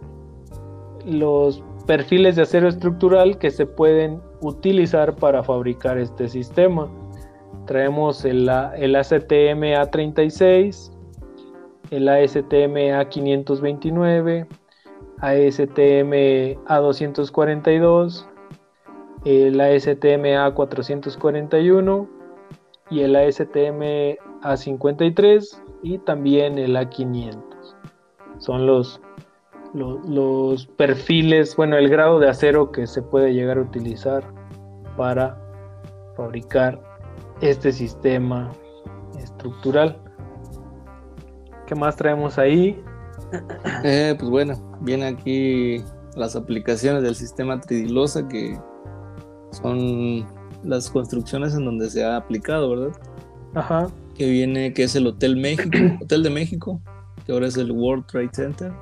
[1.05, 6.91] los perfiles de acero estructural que se pueden utilizar para fabricar este sistema.
[7.67, 10.93] Traemos el, el ACTM A36,
[11.91, 14.47] el ASTM A529,
[15.21, 16.13] ASTM
[16.67, 18.27] A242,
[19.25, 22.09] el ASTM A441
[22.91, 27.43] y el ASTM A53 y también el A500.
[28.39, 29.01] Son los,
[29.75, 34.23] los, los, perfiles, bueno, el grado de acero que se puede llegar a utilizar
[34.97, 35.39] para
[36.17, 36.81] fabricar
[37.41, 38.53] este sistema
[39.19, 39.99] estructural.
[41.67, 42.81] ¿Qué más traemos ahí?
[43.85, 45.83] Eh, pues bueno, viene aquí
[46.17, 48.59] las aplicaciones del sistema tridilosa que
[49.51, 50.27] son
[50.63, 52.93] las construcciones en donde se ha aplicado, ¿verdad?
[53.55, 53.89] Ajá.
[54.15, 56.81] Que viene, que es el Hotel México, Hotel de México,
[57.25, 58.73] que ahora es el World Trade Center.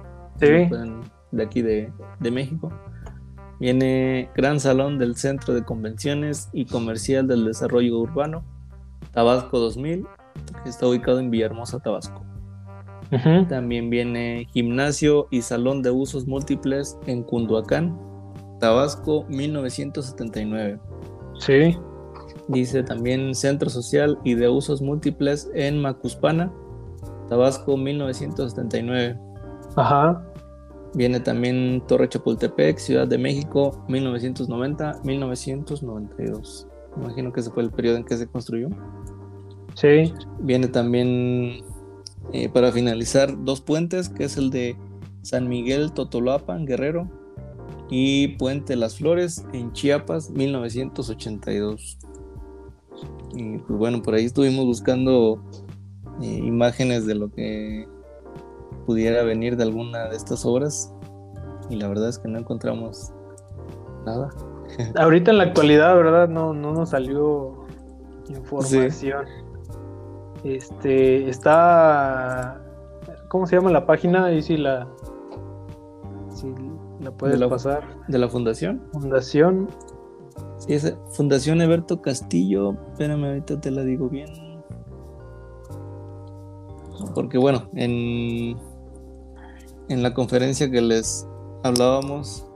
[0.40, 0.68] Sí.
[1.32, 2.72] De aquí de, de México.
[3.60, 8.42] Viene Gran Salón del Centro de Convenciones y Comercial del Desarrollo Urbano,
[9.12, 10.06] Tabasco 2000,
[10.64, 12.22] que está ubicado en Villahermosa, Tabasco.
[13.12, 13.48] Uh -huh.
[13.48, 17.98] También viene Gimnasio y Salón de Usos Múltiples en Cunduacán,
[18.60, 20.78] Tabasco 1979.
[21.38, 21.76] Sí.
[22.48, 26.50] Dice también Centro Social y de Usos Múltiples en Macuspana,
[27.28, 29.18] Tabasco 1979.
[29.76, 30.24] Ajá.
[30.94, 36.66] Viene también Torre Chapultepec, Ciudad de México 1990-1992.
[36.96, 38.70] Imagino que ese fue el periodo en que se construyó.
[39.74, 40.12] Sí.
[40.40, 41.60] Viene también
[42.32, 44.76] eh, para finalizar dos puentes, que es el de
[45.22, 47.08] San Miguel Totolapan, Guerrero,
[47.90, 51.98] y Puente Las Flores en Chiapas, 1982.
[53.34, 55.42] Y pues bueno, por ahí estuvimos buscando
[56.22, 57.86] eh, imágenes de lo que
[58.90, 60.92] pudiera venir de alguna de estas obras
[61.68, 63.12] y la verdad es que no encontramos
[64.04, 64.30] nada.
[64.98, 66.28] Ahorita en la actualidad, ¿verdad?
[66.28, 67.66] No, no nos salió
[68.28, 69.26] información.
[70.42, 72.60] Este, está,
[73.28, 74.24] ¿cómo se llama la página?
[74.24, 74.88] Ahí sí la,
[76.34, 76.52] si
[77.00, 77.84] la puedes pasar.
[78.08, 78.82] ¿De la fundación?
[78.92, 79.68] Fundación.
[80.58, 82.74] Sí, es Fundación Eberto Castillo.
[82.90, 84.30] Espérame, ahorita te la digo bien.
[87.14, 88.56] Porque bueno, en,
[89.90, 91.28] en la conferencia que les
[91.64, 92.46] hablábamos,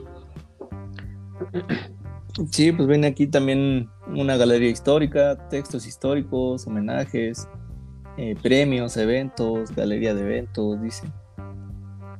[2.50, 7.48] Sí, pues viene aquí también una galería histórica, textos históricos, homenajes,
[8.16, 11.06] eh, premios, eventos, galería de eventos, dice.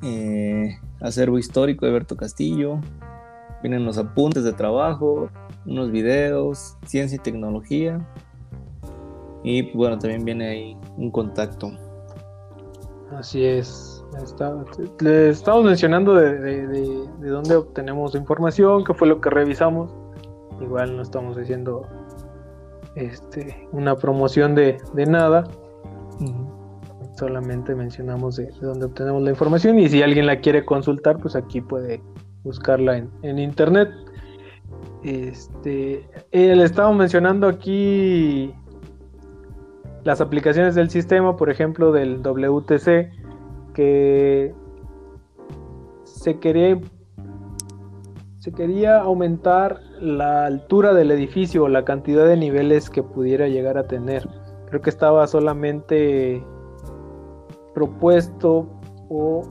[0.02, 2.80] Eh, acervo histórico de Berto Castillo.
[3.62, 5.30] Vienen los apuntes de trabajo,
[5.66, 7.98] unos videos, ciencia y tecnología.
[9.42, 11.72] Y pues, bueno, también viene ahí un contacto.
[13.16, 14.04] Así es.
[15.00, 20.03] le estamos mencionando de, de, dónde obtenemos información, qué fue lo que revisamos
[20.60, 21.86] igual no estamos haciendo
[22.96, 25.44] este, una promoción de, nada.
[27.16, 31.60] Solamente mencionamos de, dónde obtenemos la información y si alguien la quiere consultar, pues aquí
[31.60, 32.02] puede
[32.42, 33.90] buscarla en, internet.
[35.02, 38.54] Este, eh, le estamos mencionando aquí
[40.02, 43.10] las aplicaciones del sistema, por ejemplo, del WTC,
[43.74, 44.54] que
[46.04, 46.78] se quería
[48.44, 53.78] se quería aumentar la altura del edificio o la cantidad de niveles que pudiera llegar
[53.78, 54.28] a tener.
[54.68, 56.44] Creo que estaba solamente
[57.74, 58.68] propuesto
[59.08, 59.42] o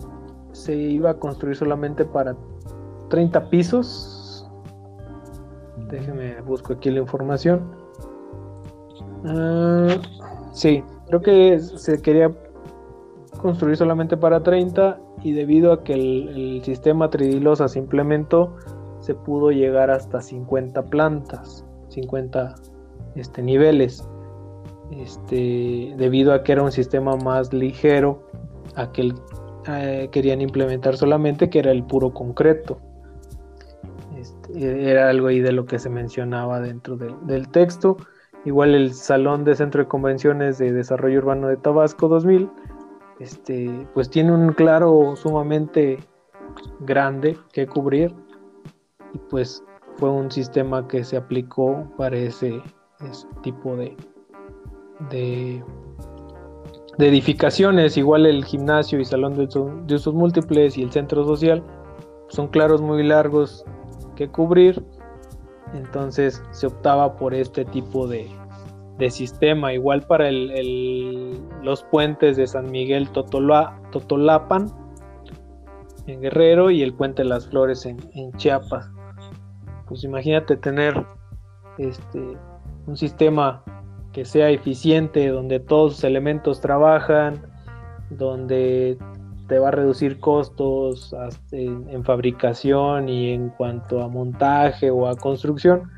[0.52, 2.36] se iba a construir solamente para
[3.10, 4.48] 30 pisos.
[5.90, 7.62] Déjenme busco aquí la información.
[9.26, 9.98] Ah,
[10.52, 12.32] sí, creo que se quería
[13.42, 18.56] construir solamente para 30 y debido a que el, sistema Tridilosa se implementó,
[19.04, 22.56] se pudo llegar hasta 50 plantas, 50
[23.16, 24.08] este, niveles,
[24.92, 28.24] este, debido a que era un sistema más ligero
[28.76, 29.14] a que
[29.68, 32.80] eh, querían implementar solamente, que era el puro concreto.
[34.18, 37.98] Este, era algo ahí de lo que se mencionaba dentro del texto.
[38.46, 42.50] Igual el Salón de Centro de Convenciones de Desarrollo Urbano de Tabasco 2000,
[43.20, 46.00] este, pues tiene un claro sumamente
[46.80, 48.14] grande que cubrir
[49.14, 49.64] y pues
[49.98, 52.62] fue un sistema que se aplicó para ese,
[53.42, 53.96] tipo de,
[55.10, 55.64] de,
[57.00, 59.44] edificaciones, igual el gimnasio y salón de,
[59.96, 61.64] usos múltiples y el centro social
[62.30, 63.66] son claros muy largos
[64.16, 64.84] que cubrir,
[65.74, 68.30] entonces se optaba por este tipo de,
[68.98, 74.72] de sistema, igual para el, los puentes de San Miguel Totolapan
[76.08, 78.90] en Guerrero y el puente de las Flores en Chiapas
[79.94, 81.06] pues imagínate tener
[81.78, 82.36] este,
[82.88, 83.64] un sistema
[84.12, 87.46] que sea eficiente, donde todos los elementos trabajan,
[88.10, 88.98] donde
[89.48, 91.16] te va a reducir costos
[91.52, 95.92] en, fabricación y en cuanto a montaje o a construcción,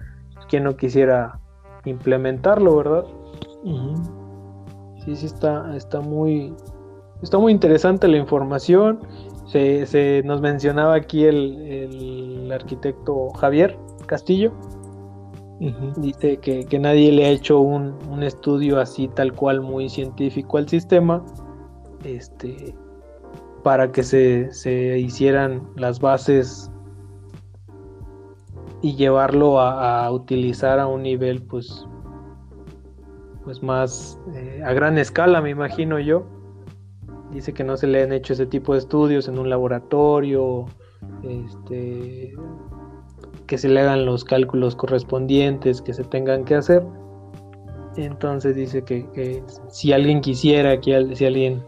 [0.49, 1.39] quien no quisiera
[1.85, 3.05] implementarlo, ¿verdad?
[5.05, 6.53] Sí, sí está, está muy,
[7.21, 8.99] está muy interesante la información
[9.45, 14.51] se, nos mencionaba aquí el, arquitecto Javier Castillo.
[15.97, 21.23] Dice que, nadie le ha hecho un, estudio así tal cual muy científico al sistema.
[22.03, 22.75] Este
[23.63, 26.69] para que se, se hicieran las bases
[28.83, 31.87] y llevarlo a, utilizar a un nivel pues
[33.43, 36.27] pues más eh, a gran escala, me imagino yo.
[37.36, 40.67] Dice que no se le han hecho ese tipo de estudios en un laboratorio,
[41.21, 42.33] este,
[43.45, 46.81] que se le hagan los cálculos correspondientes que se tengan que hacer.
[47.97, 51.61] Entonces dice que, si alguien quisiera, que si alguien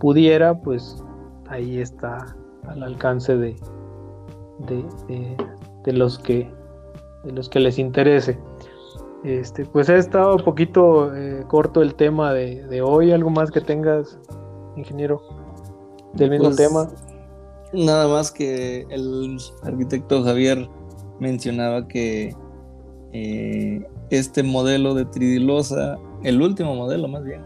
[0.00, 1.04] pudiera, pues
[1.50, 2.34] ahí está
[2.66, 3.54] al alcance de,
[5.84, 6.50] de, los que
[7.24, 8.38] de los que les interese.
[9.24, 13.12] Este, pues ha estado un poquito eh, corto el tema de, hoy.
[13.12, 14.18] ¿Algo más que tengas,
[14.76, 15.22] ingeniero?
[16.14, 16.88] Del mismo pues, tema.
[17.72, 20.68] Nada más que el arquitecto Javier
[21.20, 22.34] mencionaba que
[23.12, 27.42] eh, este modelo de tridilosa, el último modelo más bien,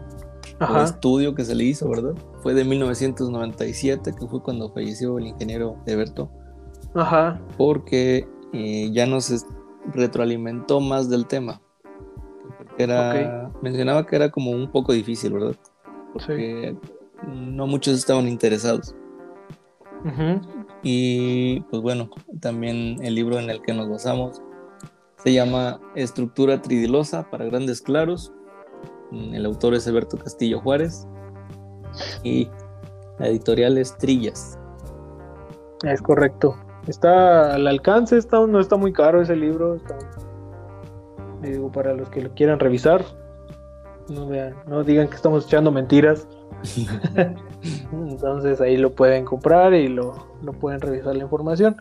[0.59, 2.13] el estudio que se le hizo, ¿verdad?
[2.43, 6.29] Fue de 1997, que fue cuando falleció el ingeniero Eberto.
[6.93, 7.41] Ajá.
[7.57, 9.37] Porque eh, ya no se
[9.93, 11.61] retroalimentó más del tema.
[12.77, 15.55] Era, Mencionaba que era como un poco difícil, ¿verdad?
[16.13, 16.75] Porque
[17.27, 18.95] no muchos estaban interesados.
[20.83, 22.09] Y pues bueno,
[22.39, 24.41] también el libro en el que nos basamos
[25.17, 28.33] se llama Estructura tridilosa para grandes claros.
[29.11, 31.07] El autor es Alberto Castillo Juárez.
[32.23, 32.49] Y
[33.19, 34.57] la editorial es Trillas.
[35.83, 36.55] Es correcto.
[36.87, 39.77] Está al alcance, está, no está muy caro ese libro.
[41.41, 43.03] digo, para los que lo quieran revisar,
[44.09, 44.27] no,
[44.67, 46.27] no digan que estamos echando mentiras.
[47.91, 51.77] Entonces ahí lo pueden comprar y lo, lo pueden revisar la información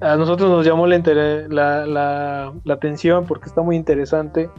[0.00, 4.50] a nosotros nos llamó la, la, atención porque está muy interesante.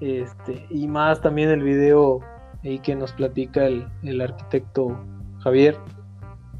[0.00, 2.20] Este, y más también el video
[2.62, 4.98] ahí que nos platica el, arquitecto
[5.40, 5.76] Javier.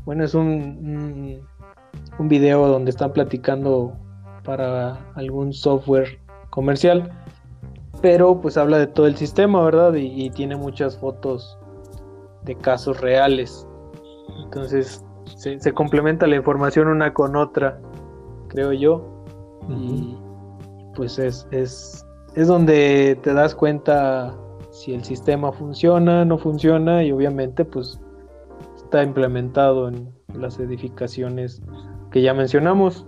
[0.05, 1.43] Bueno, es un,
[2.19, 3.93] un, video donde están platicando
[4.43, 6.19] para algún software
[6.51, 7.11] comercial,
[8.01, 9.93] pero pues habla de todo el sistema, ¿verdad?
[9.95, 11.58] Y tiene muchas fotos
[12.43, 13.67] de casos reales.
[14.45, 15.05] Entonces
[15.37, 17.81] se, se, complementa la información una con otra
[18.49, 19.25] creo yo.
[19.69, 20.17] Y
[20.97, 24.37] pues es, es, es donde te das cuenta
[24.71, 28.01] si el sistema funciona, no funciona y obviamente pues
[28.77, 31.63] está implementado en las edificaciones
[32.11, 33.07] que ya mencionamos.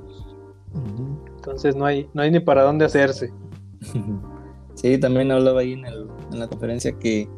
[1.37, 3.33] Entonces no hay, no hay ni para dónde hacerse.
[4.75, 7.29] Sí, también hablaba ahí en, el, en la conferencia que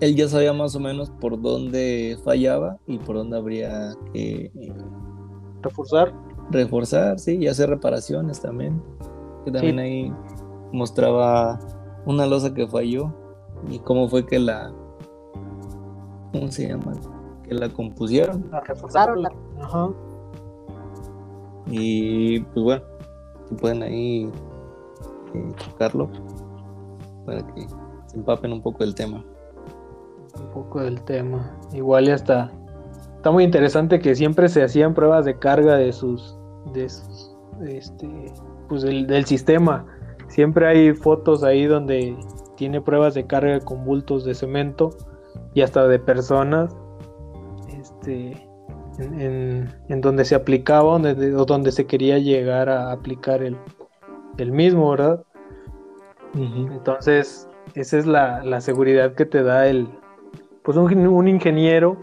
[0.00, 4.72] él ya sabía más o menos por dónde fallaba y por dónde habría que eh,
[5.62, 6.12] reforzar
[6.50, 8.82] reforzar, sí, y hacer reparaciones también.
[9.44, 10.12] Que también ahí
[10.72, 11.58] mostraba
[12.06, 13.12] una losa que falló
[13.68, 14.72] y cómo fue que la.
[16.32, 16.92] ¿Cómo se llama?
[17.44, 18.48] Que la compusieron.
[18.50, 19.26] La reforzaron.
[19.60, 19.88] Ajá.
[21.70, 22.82] Y pues bueno,
[23.60, 24.30] pueden ahí
[25.34, 26.10] eh, tocarlo
[27.26, 27.66] para que
[28.06, 29.24] se empapen un poco del tema.
[30.40, 31.58] Un poco del tema.
[31.72, 32.52] Igual ya está.
[33.16, 36.38] Está muy interesante que siempre se hacían pruebas de carga de sus
[36.72, 38.32] de, este,
[38.68, 39.86] pues del, sistema.
[40.28, 42.16] Siempre hay fotos ahí donde
[42.56, 44.90] tiene pruebas de carga con bultos de cemento
[45.54, 46.76] y hasta de personas
[47.76, 48.48] este,
[48.98, 53.56] en, donde se aplicaba donde, o donde se quería llegar a aplicar el,
[54.36, 55.24] el mismo, ¿verdad?
[56.34, 59.88] Entonces, esa es la, la, seguridad que te da el,
[60.68, 61.96] pues un, un ingeniero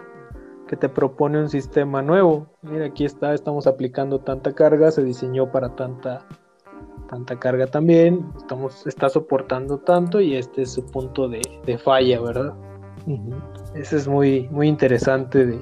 [0.67, 2.47] que te propone un sistema nuevo.
[2.63, 6.25] Mira, aquí está, estamos aplicando tanta carga, se diseñó para tanta
[7.07, 12.55] tanta carga también, estamos, está soportando tanto y este es su punto de, falla, ¿verdad?
[13.75, 15.59] Ese es muy, muy interesante de,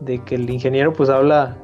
[0.00, 1.56] de que el ingeniero pues habla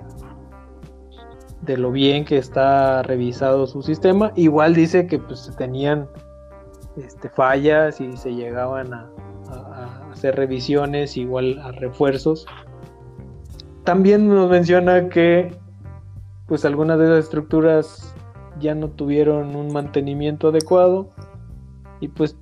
[1.61, 4.33] de lo bien que está revisado su sistema.
[4.35, 6.09] Igual dice que pues tenían
[6.97, 9.11] este, fallas y se llegaban a,
[10.33, 12.47] revisiones, igual a refuerzos.
[13.85, 15.55] También nos menciona que
[16.47, 18.15] pues algunas de esas estructuras
[18.61, 21.11] ya no tuvieron un mantenimiento adecuado
[22.01, 22.37] y pues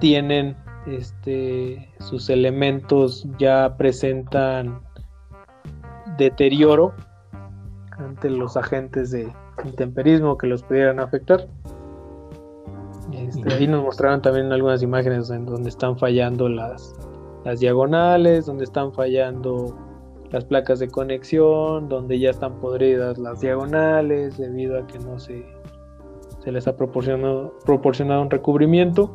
[0.00, 4.80] tienen este sus elementos ya presentan
[6.16, 6.94] deterioro
[7.98, 9.32] ante los agentes de
[9.64, 11.46] intemperismo que los pudieran afectar.
[13.16, 16.94] Este, ahí nos mostraron también algunas imágenes en donde están fallando las,
[17.44, 19.74] las diagonales, donde están fallando
[20.30, 25.46] las placas de conexión, donde ya están podridas las diagonales debido a que no se,
[26.44, 29.10] se les ha proporcionado, proporcionado un recubrimiento.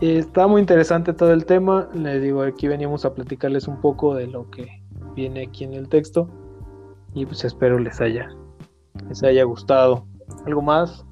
[0.00, 1.88] Está muy interesante todo el tema.
[1.94, 4.68] Les digo, aquí veníamos a platicarles un poco de lo que
[5.16, 6.28] viene aquí en el texto.
[7.14, 8.28] Y pues espero les haya,
[9.08, 10.06] les haya gustado.
[10.46, 11.04] ¿Algo más?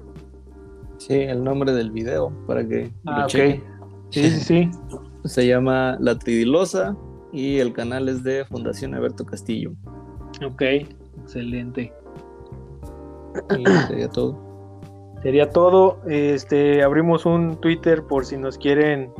[0.97, 3.29] Sí, el nombre del video para que Ah, lo ok.
[3.29, 3.63] chequen.
[4.09, 4.71] Sí, sí, sí.
[5.25, 6.95] Se llama La Tridilosa
[7.33, 9.71] y el canal es de Fundación Alberto Castillo.
[10.45, 10.61] Ok,
[11.23, 11.91] excelente.
[13.57, 14.45] Y sería todo.
[15.23, 15.99] Sería todo.
[16.07, 19.11] Este, abrimos un Twitter por si nos quieren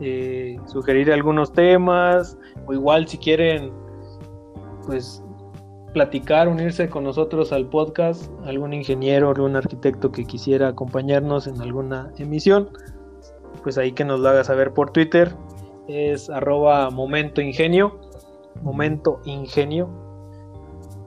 [0.00, 2.36] eh, sugerir algunos temas
[2.66, 3.72] o igual si quieren,
[4.84, 5.22] pues
[5.92, 12.10] platicar, unirse con nosotros al podcast, algún ingeniero, algún arquitecto que quisiera acompañarnos en alguna
[12.18, 12.70] emisión,
[13.62, 15.34] pues ahí que nos lo haga saber por Twitter.
[15.88, 18.00] Es arroba momento ingenio.
[18.62, 19.88] Momento ingenio.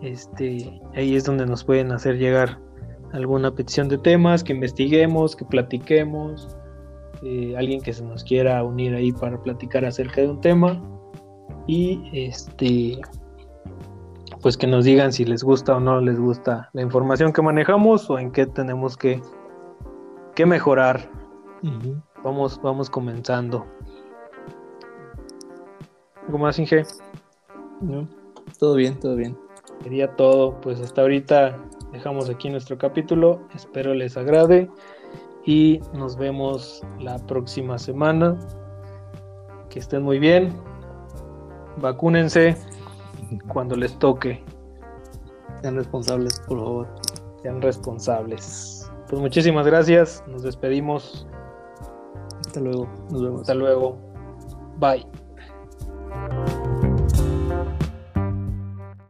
[0.01, 2.59] Este, ahí es donde nos pueden hacer llegar
[3.13, 6.55] alguna petición de temas, que investiguemos, que platiquemos,
[7.57, 10.81] alguien que se nos quiera unir ahí para platicar acerca de un tema
[11.67, 12.99] y este
[14.45, 18.07] pues que nos digan si les gusta o no les gusta la información que manejamos
[18.11, 19.19] o en qué tenemos que,
[20.35, 21.09] que mejorar.
[22.23, 23.65] Vamos, vamos comenzando.
[26.27, 26.83] ¿Algo más, Inge?
[27.81, 28.07] ¿No?
[28.59, 29.35] Todo bien, todo bien.
[29.81, 30.61] Sería todo.
[30.61, 31.57] Pues hasta ahorita
[31.91, 33.41] dejamos aquí nuestro capítulo.
[33.55, 34.69] Espero les agrade.
[35.43, 38.37] Y nos vemos la próxima semana.
[39.71, 40.53] Que estén muy bien.
[41.77, 42.55] Vacúnense
[43.47, 44.43] cuando les toque.
[45.61, 46.87] Sean responsables, por favor.
[47.41, 48.91] Sean responsables.
[49.09, 50.23] Pues muchísimas gracias.
[50.27, 51.27] Nos despedimos.
[52.45, 52.87] Hasta luego.
[53.11, 53.41] Nos vemos.
[53.41, 53.97] Hasta luego.
[54.79, 55.05] Bye.